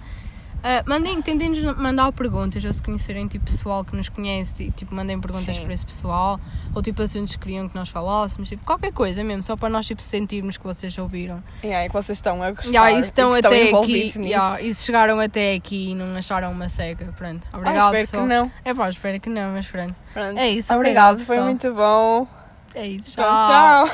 Ah, 0.65 0.83
mandem, 0.87 1.21
tentem-nos 1.21 1.77
mandar 1.77 2.13
perguntas, 2.13 2.65
ou 2.65 2.73
se 2.73 2.83
conhecerem 2.83 3.27
tipo 3.27 3.45
pessoal 3.47 3.85
que 3.85 3.97
nos 3.97 4.09
conhece, 4.09 4.55
ti- 4.55 4.71
tipo, 4.77 4.95
mandem 4.95 5.21
perguntas 5.21 5.57
Sim. 5.57 5.65
para 5.65 5.75
esse 5.75 5.85
pessoal, 5.85 6.39
ou 6.75 6.81
tipo 6.81 7.03
assuntos 7.03 7.35
que 7.35 7.43
queriam 7.43 7.69
que 7.69 7.75
nós 7.75 7.89
falássemos, 7.89 8.49
tipo, 8.49 8.65
qualquer 8.65 8.93
coisa 8.93 9.25
mesmo, 9.25 9.43
só 9.43 9.57
para 9.57 9.69
nós 9.69 9.87
tipo, 9.87 10.01
sentirmos 10.01 10.57
que 10.57 10.65
vocês 10.65 10.97
ouviram. 10.99 11.43
Yeah, 11.65 11.85
é 11.85 11.89
que 11.89 11.93
vocês 11.95 12.17
estão 12.19 12.41
a 12.43 12.51
gostar. 12.53 12.69
Yeah, 12.71 12.93
e 12.93 13.01
estão 13.01 13.33
e 13.33 13.41
estão 13.41 13.51
até 13.51 13.71
aqui, 13.71 14.13
yeah, 14.21 14.61
e 14.63 14.73
se 14.75 14.85
chegaram 14.85 15.19
até 15.19 15.55
aqui 15.55 15.91
e 15.91 15.95
não 15.97 16.17
acharam 16.17 16.53
uma 16.53 16.69
seca, 16.69 17.13
pronto. 17.17 17.41
Ah, 17.53 17.59
Obrigado, 17.59 17.87
espero 17.97 18.05
pessoal. 18.07 18.23
que 18.23 18.29
não. 18.29 18.53
É 18.65 18.75
pá, 18.75 18.89
espero 18.89 19.21
que 19.21 19.29
não, 19.31 19.53
mas 19.53 19.67
pronto. 19.67 19.95
Pronto. 20.15 20.39
É 20.39 20.49
isso, 20.49 20.73
Obrigado, 20.75 21.15
obrigado, 21.15 21.27
foi 21.27 21.41
muito 21.41 21.75
bom. 21.75 22.27
É 22.75 22.87
isso, 22.87 23.17
Pronto, 23.17 23.29
tchau. 23.29 23.89